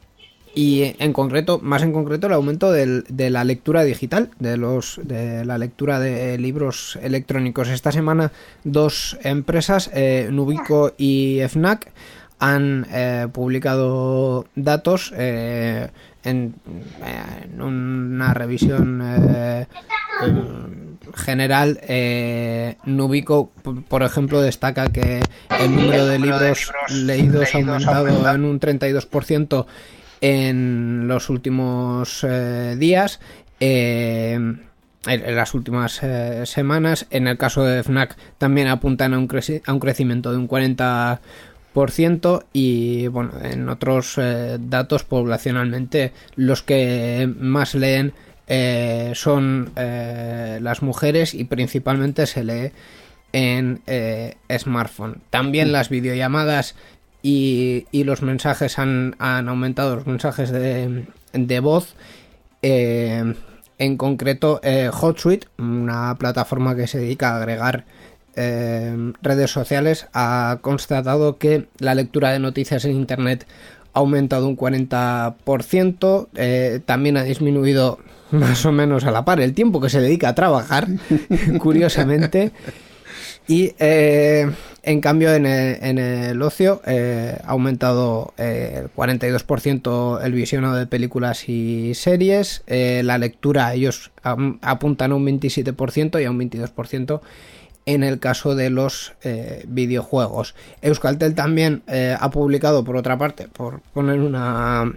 [0.55, 5.01] y en concreto, más en concreto, el aumento del- de la lectura digital, de los
[5.03, 7.69] de la lectura de libros electrónicos.
[7.69, 8.31] Esta semana
[8.63, 11.91] dos empresas, eh, Nubico y FNAC,
[12.39, 15.89] han eh, publicado datos eh,
[16.25, 16.55] en,
[17.53, 19.67] en una revisión eh,
[21.15, 21.79] general.
[21.83, 23.51] eh, Nubico,
[23.89, 25.21] por ejemplo, destaca que
[25.61, 29.67] el número de libros leídos ha aumentado en un 32%
[30.27, 33.21] en los últimos eh, días.
[33.61, 34.39] eh,
[35.07, 37.07] en las últimas eh, semanas.
[37.11, 40.49] En el caso de FNAC también apuntan a un, creci- a un crecimiento de un
[40.49, 41.19] 40%
[42.55, 48.15] y bueno, en otros eh, datos poblacionalmente los que más leen
[48.47, 52.73] eh, son las mujeres y principalmente se lee
[53.35, 53.83] en
[54.59, 55.19] smartphone.
[55.29, 56.77] También las videollamadas
[57.25, 61.97] y, y los mensajes han, han aumentado, los mensajes de, de voz.
[62.61, 63.35] Eh,
[63.79, 67.87] en concreto, eh, HotSuite, una plataforma que se dedica a agregar
[68.37, 73.47] eh, redes sociales, ha constatado que la lectura de noticias en Internet
[73.95, 78.01] ha aumentado un 40%, eh, también ha disminuido
[78.33, 80.89] más o menos a la par el tiempo que se dedica a trabajar,
[81.59, 82.53] curiosamente.
[83.47, 84.51] Y eh,
[84.83, 91.49] en cambio en el, ocio eh, ha aumentado eh, el 42% el visionado de películas
[91.49, 92.63] y series.
[92.67, 97.21] la lectura ellos apuntan a un 27% y a un 22%
[97.87, 99.13] en el caso de los
[99.67, 100.55] videojuegos.
[100.81, 104.91] Euskaltel también ha publicado, por otra parte, por poner una,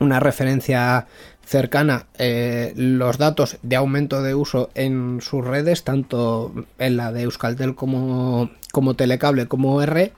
[0.00, 1.06] una referencia
[1.46, 7.22] cercana eh, los datos de aumento de uso en sus redes, tanto en la de
[7.22, 10.12] Euskaltel como, como Telecable como R,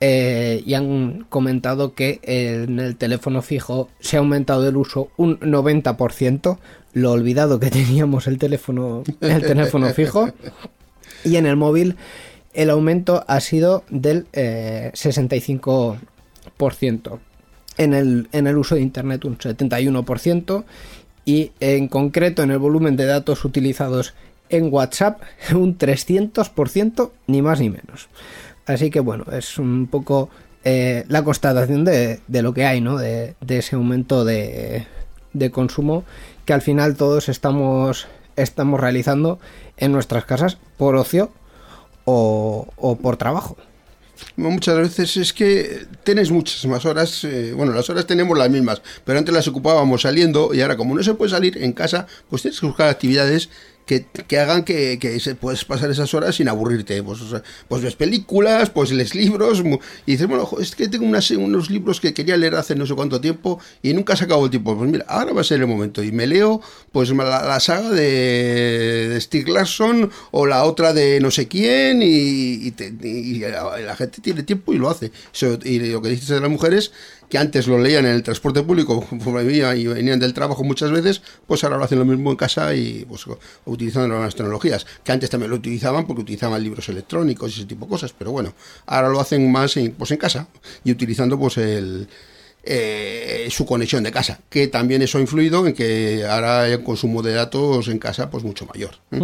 [0.00, 5.38] eh, y han comentado que en el teléfono fijo se ha aumentado el uso un
[5.38, 6.58] 90%,
[6.94, 10.32] lo olvidado que teníamos el teléfono, el teléfono fijo,
[11.24, 11.96] y en el móvil
[12.54, 17.18] el aumento ha sido del eh, 65%.
[17.76, 20.64] En el, en el uso de Internet un 71%
[21.24, 24.14] y en concreto en el volumen de datos utilizados
[24.48, 25.22] en WhatsApp
[25.54, 28.08] un 300% ni más ni menos.
[28.66, 30.30] Así que bueno, es un poco
[30.64, 32.96] eh, la constatación de, de lo que hay, ¿no?
[32.96, 34.86] De, de ese aumento de,
[35.32, 36.04] de consumo
[36.46, 38.06] que al final todos estamos,
[38.36, 39.38] estamos realizando
[39.76, 41.30] en nuestras casas por ocio
[42.04, 43.56] o, o por trabajo.
[44.36, 48.82] Muchas veces es que tienes muchas más horas, eh, bueno, las horas tenemos las mismas,
[49.04, 52.42] pero antes las ocupábamos saliendo y ahora como no se puede salir en casa, pues
[52.42, 53.48] tienes que buscar actividades
[53.86, 54.06] que,
[54.38, 57.02] hagan que, que se puedes pasar esas horas sin aburrirte.
[57.02, 59.62] Pues, o sea, pues ves películas, pues lees libros
[60.06, 62.94] y dices, bueno, es que tengo unas- unos libros que quería leer hace no sé
[62.94, 64.76] cuánto tiempo y nunca se acabó el tiempo.
[64.76, 66.60] Pues mira, ahora va a ser el momento y me leo
[66.92, 72.00] pues la, la saga de, de Stieg Larsson o la otra de no sé quién
[72.02, 75.12] y, te- y la, gente tiene tiempo y lo hace.
[75.64, 76.92] Y lo que dices de las mujeres
[77.28, 81.22] que antes lo leían en el transporte público venían y venían del trabajo muchas veces,
[81.46, 83.24] pues ahora lo hacen lo mismo en casa y pues
[83.64, 87.66] utilizando las nuevas tecnologías, que antes también lo utilizaban porque utilizaban libros electrónicos y ese
[87.66, 88.54] tipo de cosas, pero bueno,
[88.86, 90.48] ahora lo hacen más en, pues en casa
[90.84, 92.08] y utilizando pues el
[92.66, 96.82] eh, su conexión de casa, que también eso ha influido en que ahora hay un
[96.82, 98.90] consumo de datos en casa pues mucho mayor.
[99.12, 99.20] ¿eh?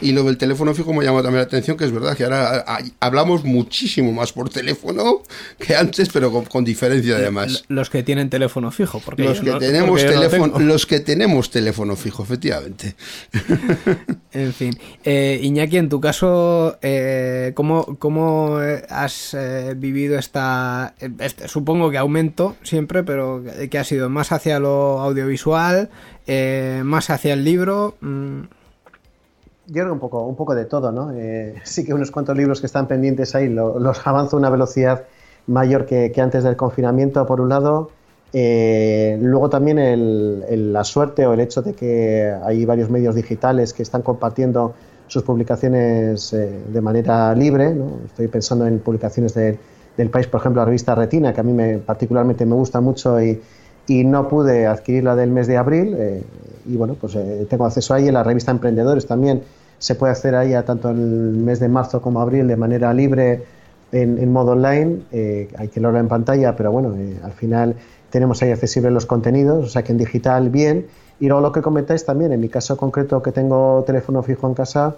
[0.00, 2.64] Y lo del teléfono fijo me llama también la atención, que es verdad que ahora
[2.66, 5.22] hay- hablamos muchísimo más por teléfono
[5.58, 7.64] que antes, pero con, con diferencia además.
[7.68, 11.50] Los que tienen teléfono fijo, porque Los que, no- tenemos no teléfono, los que tenemos
[11.50, 12.94] teléfono fijo, efectivamente.
[14.32, 16.76] En fin, eh, Iñaki, en tu caso,
[17.54, 19.36] ¿cómo, cómo has
[19.76, 25.88] vivido esta, este, supongo que aumento siempre, pero que- ha sido más hacia lo audiovisual,
[26.26, 27.94] eh, más hacia el libro?
[28.00, 28.40] mm,
[29.66, 31.10] Yo creo un poco, un poco de todo, ¿no?
[31.14, 34.50] Eh, sí que unos cuantos libros que están pendientes ahí lo- los avanzo a una
[34.50, 35.04] velocidad
[35.46, 37.90] mayor que, antes del confinamiento, por un lado.
[38.34, 43.82] Eh, luego también la suerte o el hecho de que hay varios medios digitales que
[43.84, 44.74] están compartiendo
[45.06, 47.74] sus publicaciones de manera libre.
[47.74, 48.00] ¿no?
[48.06, 49.58] Estoy pensando en publicaciones de-
[49.96, 53.22] del país, por ejemplo, la revista Retina, que a mí me, particularmente me gusta mucho
[53.22, 53.40] y,
[53.86, 55.94] y no pude adquirirla del mes de abril.
[55.98, 56.22] eh,
[56.66, 59.42] y bueno, pues eh, tengo acceso ahí en la revista Emprendedores también.
[59.78, 63.42] Se puede hacer ahí a tanto el mes de marzo como abril de manera libre
[63.92, 65.02] en, modo online.
[65.12, 67.76] eh, hay que leerlo en pantalla, pero bueno, al final
[68.10, 70.86] tenemos ahí accesibles los contenidos, o sea que en digital bien.
[71.20, 74.54] Y luego lo que comentáis también, en mi caso concreto que tengo teléfono fijo en
[74.54, 74.96] casa,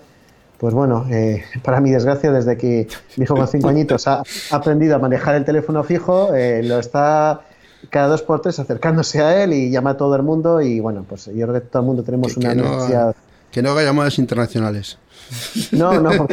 [0.59, 4.96] pues bueno, eh, para mi desgracia, desde que mi hijo con cinco añitos ha, aprendido
[4.96, 7.42] a manejar el teléfono fijo, eh, lo está
[7.90, 11.04] cada dos por tres acercándose a él y llama a todo el mundo y bueno,
[11.09, 13.14] pues yo creo que todo el mundo tenemos Que- una que no- necesidad.
[13.50, 14.98] Que no haga llamadas internacionales.
[15.72, 16.26] No, no.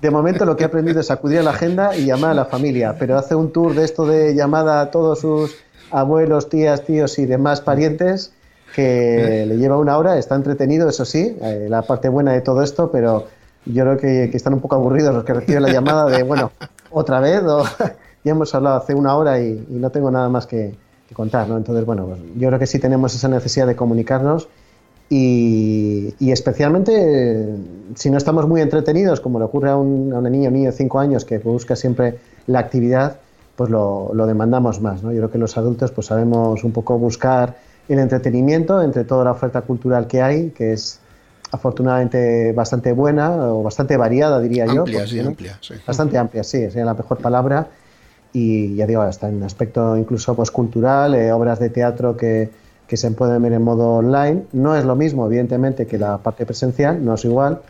[0.00, 2.44] De momento lo que he aprendido es acudir a la agenda y llamar a la
[2.46, 5.54] familia, pero hace un tour de esto de llamada a todos sus
[5.90, 8.32] abuelos, tías, tíos y demás parientes
[8.74, 12.62] que le lleva una hora, está entretenido, eso sí, eh, la parte buena de todo
[12.62, 13.26] esto, pero
[13.66, 16.50] yo creo que, que están un poco aburridos los que reciben la llamada de, bueno,
[16.90, 17.64] otra vez, o
[18.24, 20.74] ya hemos hablado hace una hora y, y no tengo nada más que,
[21.08, 21.56] que contar, ¿no?
[21.56, 24.48] Entonces, bueno, pues yo creo que sí tenemos esa necesidad de comunicarnos
[25.08, 27.56] y, y especialmente eh,
[27.96, 30.70] si no estamos muy entretenidos, como le ocurre a un, a una niña o niño
[30.70, 33.16] de 5 años que busca siempre la actividad,
[33.56, 35.02] pues lo, lo demandamos más.
[35.02, 35.10] ¿no?
[35.10, 37.56] Yo creo que los adultos pues sabemos un poco buscar
[37.92, 41.00] el entretenimiento entre toda la oferta cultural que hay, que es
[41.52, 44.80] afortunadamente bastante buena o bastante variada, diría yo.
[44.80, 45.28] Amplia, porque, sí, ¿no?
[45.28, 45.74] amplia, sí.
[45.86, 47.68] Bastante amplia, sí, sería la mejor palabra.
[48.32, 52.48] Y ya digo, está en aspecto incluso pues, cultural, eh, obras de teatro que,
[52.86, 54.44] que se pueden ver en modo online.
[54.52, 57.60] No es lo mismo, evidentemente, que la parte presencial, no es igual.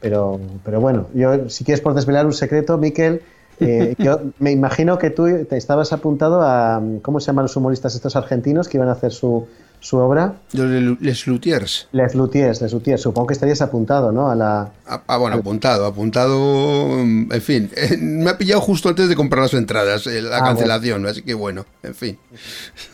[0.00, 3.22] Pero, pero bueno, yo, si quieres por desvelar un secreto, Miquel,
[3.64, 7.94] eh, yo me imagino que tú te estabas apuntado a, ¿cómo se llaman los humoristas
[7.94, 9.46] estos argentinos que iban a hacer su,
[9.80, 10.34] su obra?
[10.52, 11.88] Los Les Luthiers.
[11.92, 13.00] Les Luthiers, Les Luthiers.
[13.00, 14.30] Supongo que estarías apuntado, ¿no?
[14.30, 16.36] A la, Ah, ah, bueno, apuntado, apuntado.
[17.04, 20.38] mm, En fin, eh, me ha pillado justo antes de comprar las entradas, eh, la
[20.38, 22.18] Ah, cancelación, así que bueno, en fin.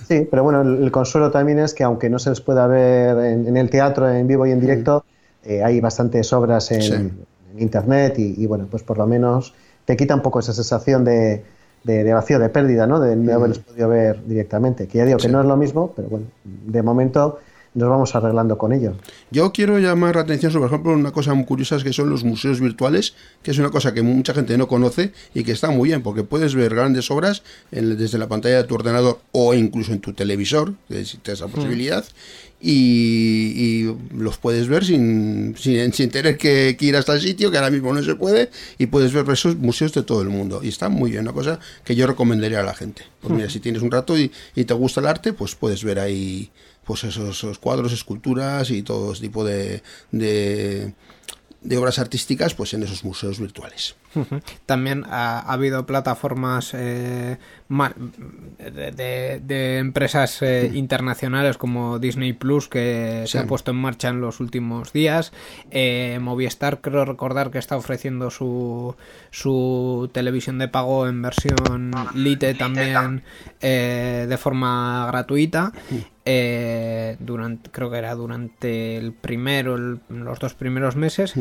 [0.09, 3.19] Sí, pero bueno, el, el consuelo también es que aunque no se les pueda ver
[3.19, 5.05] en, en el teatro en vivo y en directo,
[5.45, 6.93] eh, hay bastantes obras en, Sí.
[6.93, 7.13] en
[7.59, 9.55] internet y, y, bueno, pues por lo menos
[9.89, 11.43] te quita un poco esa sensación de,
[11.83, 13.01] de- de vacío, de pérdida, ¿no?
[13.01, 14.87] De no haberlos podido ver directamente.
[14.87, 17.39] Que ya digo que no es lo mismo, pero bueno, de momento
[17.75, 18.95] nos vamos arreglando con ello.
[19.31, 22.23] Yo quiero llamar la atención sobre, por ejemplo, una cosa muy curiosa que son los
[22.25, 25.89] museos virtuales, que es una cosa que mucha gente no conoce y que está muy
[25.89, 29.93] bien, porque puedes ver grandes obras en- desde la pantalla de tu ordenador o incluso
[29.93, 32.05] en tu televisor, que existe esa posibilidad,
[32.61, 37.51] y, y los puedes ver sin, sin, sin tener que, que ir hasta el sitio,
[37.51, 40.61] que ahora mismo no se puede, y puedes ver esos museos de todo el mundo.
[40.63, 43.03] Y está muy bien, una cosa que yo recomendaría a la gente.
[43.21, 45.99] Pues mira, si tienes un rato y, y te gusta el arte, pues puedes ver
[46.01, 46.51] ahí
[46.85, 50.95] pues esos, esos cuadros, esculturas y todo tipo de, de,
[51.61, 53.95] de obras artísticas pues en esos museos virtuales.
[54.67, 57.39] También ha, ha habido plataformas eh,
[58.59, 64.41] de, empresas eh, internacionales como Disney Plus que se ha puesto en marcha en los
[64.41, 65.33] últimos días.
[65.71, 68.95] Eh, Movistar creo recordar que está ofreciendo su,
[69.31, 73.23] su televisión de pago en versión Lite también
[73.61, 75.73] de forma gratuita.
[76.31, 81.33] Eh, durante creo que era durante el primero el- los dos primeros meses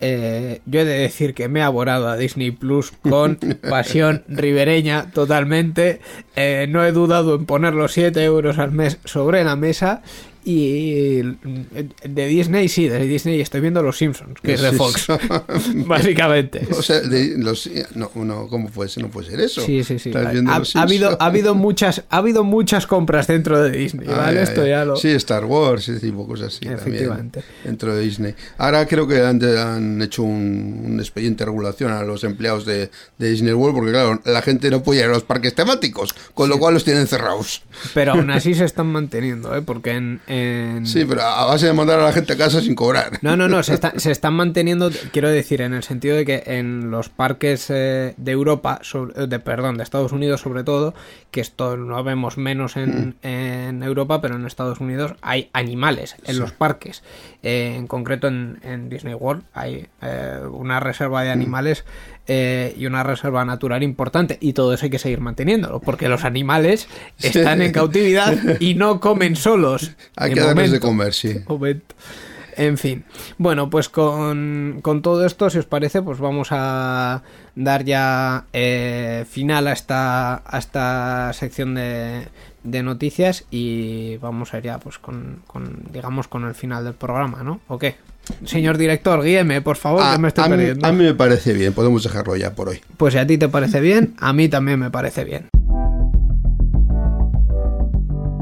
[0.00, 3.36] eh, yo he de decir que me he aborado a Disney Plus con
[3.68, 6.00] pasión ribereña totalmente.
[6.36, 10.02] Eh, no he dudado en poner los 7 euros al mes sobre la mesa.
[10.44, 15.06] Y de Disney, sí, de Disney estoy viendo Los Simpsons, que es de Fox,
[15.86, 16.66] básicamente.
[16.80, 19.02] O sea, de los, no, no, ¿cómo puede ser?
[19.02, 19.60] No puede ser eso.
[19.60, 20.12] Sí, sí, sí.
[20.14, 24.42] Ha, habido, ha habido muchas, ha habido muchas compras dentro de Disney, ¿vale?
[24.42, 24.96] Esto ya lo.
[24.96, 26.66] Sí, Star Wars, ese tipo de cosas así.
[26.66, 27.40] Efectivamente.
[27.40, 28.34] También, dentro de Disney.
[28.56, 32.90] Ahora creo que han, han hecho un, un expediente de regulación a los empleados de,
[33.18, 36.48] de Disney World porque, claro, la gente no puede ir a los parques temáticos, con
[36.48, 37.62] lo cual los tienen cerrados.
[37.94, 39.62] Pero aún así se están manteniendo, ¿eh?
[39.62, 40.86] Porque en- en...
[40.86, 43.18] Sí, pero a base de mandar a la gente a casa sin cobrar.
[43.22, 46.42] No, no, no, se, está- se están manteniendo, quiero decir, en el sentido de que
[46.46, 50.94] en los parques eh, de Europa, sobre- de perdón, de Estados Unidos sobre todo,
[51.30, 56.38] que esto lo vemos menos en, en Europa, pero en Estados Unidos hay animales en
[56.38, 57.02] los parques.
[57.42, 61.84] Eh, en concreto en, en Disney World hay eh, una reserva de animales
[62.32, 66.22] eh, y una reserva natural importante y todo eso hay que seguir manteniéndolo, porque los
[66.22, 66.86] animales
[67.18, 69.96] están en cautividad y no comen solos.
[70.16, 71.40] Hay que darles de comer, sí.
[71.48, 71.96] Momento.
[72.56, 73.04] En fin.
[73.36, 77.24] Bueno, pues con, con todo esto, si os parece, pues vamos a
[77.56, 82.28] dar ya eh, final a esta, a esta sección de,
[82.62, 86.94] de noticias y vamos a ir ya pues con, con, digamos, con el final del
[86.94, 87.60] programa, ¿no?
[87.66, 87.96] ¿O qué?
[88.44, 90.86] Señor director, guíeme, por favor, Ah, que me estoy a, mí, perdiendo.
[90.86, 92.80] a mí me parece bien, podemos dejarlo ya por hoy.
[92.96, 95.48] Pues si a ti te parece bien, a mí también me parece bien.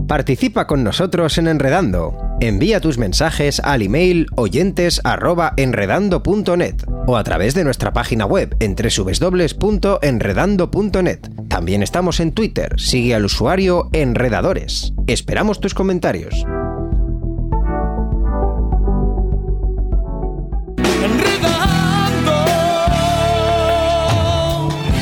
[0.06, 2.16] Participa con nosotros en Enredando.
[2.40, 6.76] Envía tus mensajes al email oyentes@enredando.net
[7.06, 11.18] o a través de nuestra página web en www.enredando.net.
[11.48, 12.72] También estamos en Twitter.
[12.78, 14.94] Sigue al usuario Enredadores.
[15.06, 16.42] Esperamos tus comentarios.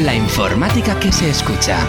[0.07, 1.85] La informática que se escucha.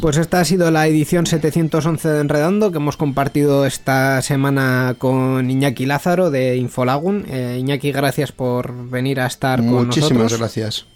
[0.00, 5.50] Pues esta ha sido la edición 711 de Enredando que hemos compartido esta semana con
[5.50, 7.26] Iñaki Lázaro de Infolagun.
[7.28, 10.12] Eh, Iñaki, gracias por venir a estar con nosotros.
[10.12, 10.86] Muchísimas gracias.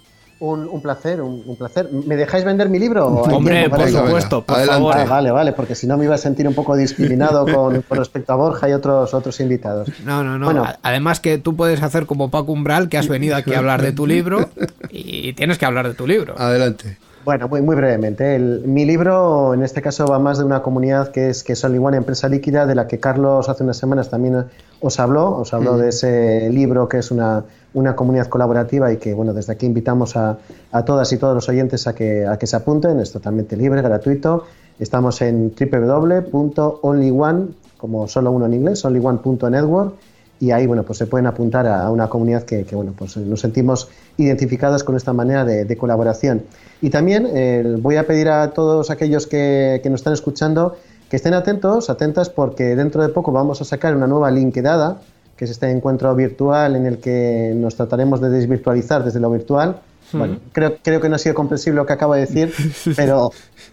[0.41, 1.89] Un, un placer, un, un placer.
[1.93, 3.25] ¿Me dejáis vender mi libro?
[3.27, 4.73] ¿Hay Hombre, por supuesto, venga, por adelante.
[4.83, 4.95] favor.
[4.99, 7.99] Ah, vale, vale, porque si no me iba a sentir un poco discriminado con, con
[7.99, 9.89] respecto a Borja y otros, otros invitados.
[10.05, 10.47] No, no, no.
[10.47, 10.65] Bueno.
[10.83, 13.93] Además que tú puedes hacer como Paco Umbral, que has venido aquí a hablar de
[13.93, 14.51] tu libro
[14.91, 16.35] y tienes que hablar de tu libro.
[16.37, 16.99] Adelante.
[17.25, 18.35] Bueno, muy, muy brevemente.
[18.37, 21.65] El- mi libro, en este caso, va más de una comunidad que es, que es
[21.65, 24.45] Only One Empresa Líquida, de la que Carlos hace unas semanas también
[24.81, 25.31] os habló.
[25.39, 27.45] Os habló de ese libro que es una,
[27.75, 30.39] una comunidad colaborativa y que, bueno, desde aquí invitamos a,
[30.73, 32.99] a todas y todos los oyentes a que, a que se apunten.
[33.01, 34.45] Es totalmente libre, gratuito.
[34.79, 39.95] Estamos en www.onlyone, como solo uno en inglés, onlyone.network
[40.41, 43.41] y ahí bueno pues se pueden apuntar a, una comunidad que, que, bueno pues nos
[43.41, 46.43] sentimos identificados con esta manera de, de colaboración
[46.83, 50.77] y también eh, voy a pedir a todos aquellos que, que nos están escuchando
[51.09, 54.99] que estén atentos atentas porque dentro de poco vamos a sacar una nueva linkedada
[55.37, 59.81] que es este encuentro virtual en el que nos trataremos de desvirtualizar desde lo virtual.
[60.13, 62.53] Bueno, creo, creo que no ha sido comprensible lo que acabo de decir,
[62.97, 63.31] pero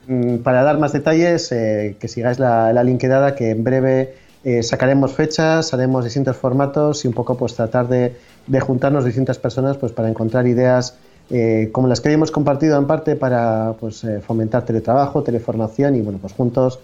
[0.07, 4.63] mm, para dar más detalles, eh, que sigáis la, la linkedada, que en breve eh,
[4.63, 8.15] sacaremos fechas, haremos distintos formatos y un poco pues tratar de,
[8.47, 10.95] de juntarnos distintas personas pues para encontrar ideas
[11.33, 16.01] eh, como las que hemos compartido en parte para pues, eh, fomentar teletrabajo, teleformación y
[16.01, 16.79] bueno, pues juntos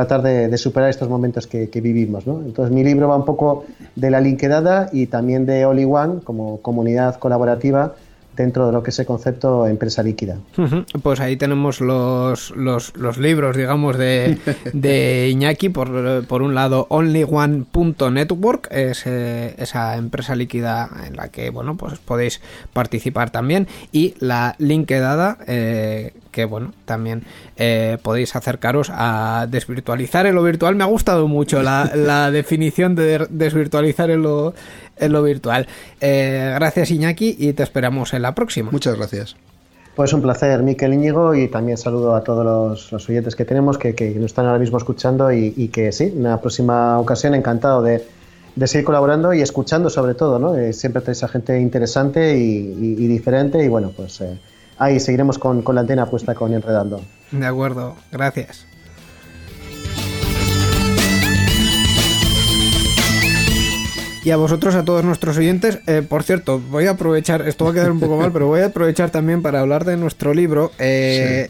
[0.00, 2.26] tratar de, de superar estos momentos que, que vivimos.
[2.26, 2.40] ¿no?
[2.40, 3.64] Entonces mi libro va un poco
[3.96, 7.94] de la linkedada y también de in One como comunidad colaborativa
[8.36, 10.38] dentro de lo que es el concepto empresa líquida.
[11.02, 14.38] Pues ahí tenemos los, los, los libros, digamos, de,
[14.72, 15.68] de Iñaki.
[15.68, 21.98] Por, por un lado, onlyone.network, es eh, esa empresa líquida en la que, bueno, pues
[21.98, 22.40] podéis
[22.72, 23.68] participar también.
[23.92, 27.24] Y la linkedada, eh, que, bueno, también
[27.56, 30.76] eh, podéis acercaros a desvirtualizar en lo virtual.
[30.76, 34.54] Me ha gustado mucho la, la definición de desvirtualizar en lo,
[34.96, 35.66] en lo virtual.
[36.00, 38.70] Eh, gracias, Iñaki, y te esperamos en la próxima.
[38.70, 39.36] Muchas gracias.
[39.96, 43.76] Pues un placer, Miquel Íñigo, y también saludo a todos los, los oyentes que tenemos
[43.76, 47.34] que, que nos están ahora mismo escuchando y, y que sí, en una próxima ocasión
[47.34, 48.02] encantado de,
[48.54, 50.56] de seguir colaborando y escuchando sobre todo, ¿no?
[50.56, 52.40] Eh, siempre traes a gente interesante y,
[52.80, 54.38] y- y diferente y bueno, pues eh,
[54.80, 57.00] ahí seguiremos con, con la antena puesta con Enredando.
[57.30, 58.66] De acuerdo, gracias.
[64.22, 67.70] Y a vosotros, a todos nuestros oyentes, eh, por cierto, voy a aprovechar, esto va
[67.70, 70.72] a quedar un poco mal, pero voy a aprovechar también para hablar de nuestro libro.
[70.78, 71.48] eh,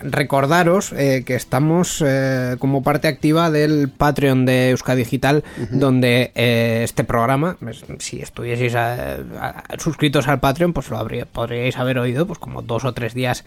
[0.00, 7.04] recordaros eh, que estamos eh, como parte activa del Patreon de Euskadi Digital, donde este
[7.04, 12.26] programa, pues, si estuvieseis a- a- suscritos al Patreon, pues lo habría, podríais haber oído
[12.26, 13.44] pues como dos o tres días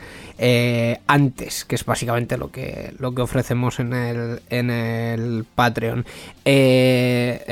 [1.07, 6.05] antes, que es básicamente lo que, lo que ofrecemos en el, en el Patreon.
[6.45, 7.43] Eh,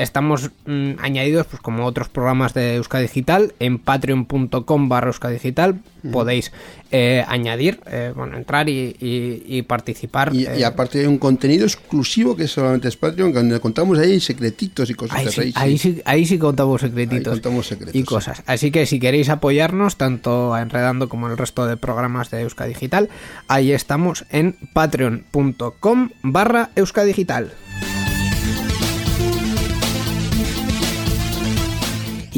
[0.66, 5.80] mm, añadidos pues como otros programas de Euskadi Digital en patreon.com barra Euskadi Digital
[6.12, 6.52] podéis
[6.90, 10.32] eh, añadir, eh, bueno, entrar y, y- y participar.
[10.34, 14.20] Y, eh, y aparte hay un contenido exclusivo que solamente es Patreon, donde contamos ahí
[14.20, 17.26] secretitos y cosas Ahí sí, ahí, ahí, sí, ahí sí contamos secretitos.
[17.34, 18.42] Ahí contamos secretos, y cosas.
[18.46, 22.40] Así que si queréis apoyarnos, tanto a Enredando como en el resto de programas de
[22.42, 23.10] Euska Digital,
[23.48, 27.52] ahí estamos en patreon.com barra Euska Digital.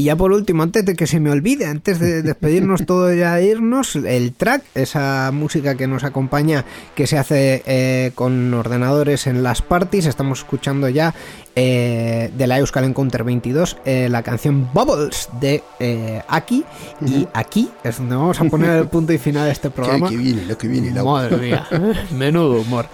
[0.01, 3.39] Y ya por último, antes de que se me olvide, antes de despedirnos todo ya
[3.43, 9.43] irnos, el track, esa música que nos acompaña, que se hace eh, con ordenadores en
[9.43, 11.15] las parties, estamos escuchando ya
[11.63, 16.65] eh, de la Euskal Encounter 22 eh, la canción Bubbles de eh, Aki,
[17.07, 20.09] y aquí es donde vamos a poner el punto y final de este programa.
[20.09, 20.91] que viene, lo que viene.
[20.91, 21.67] la- Madre mía,
[22.17, 22.87] menudo humor.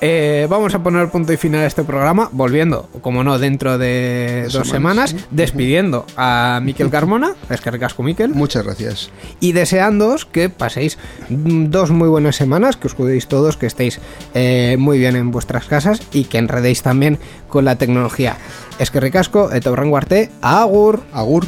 [0.00, 4.48] Eh, vamos a poner punto y final a este programa, volviendo, como no, dentro de
[4.52, 9.10] dos semanas, semanas, despidiendo a Miquel Carmona, es que recasco Miquel, Muchas gracias.
[9.40, 10.98] y deseándoos que paséis
[11.30, 13.98] mm, dos muy buenas semanas, que os cuidéis todos, que estéis
[14.34, 18.03] eh, muy bien en vuestras casas y que enredéis también con la tecnología.
[18.04, 18.36] teknologia.
[18.78, 21.00] Eskerrik asko eta horrengo arte, agur!
[21.12, 21.46] Agur!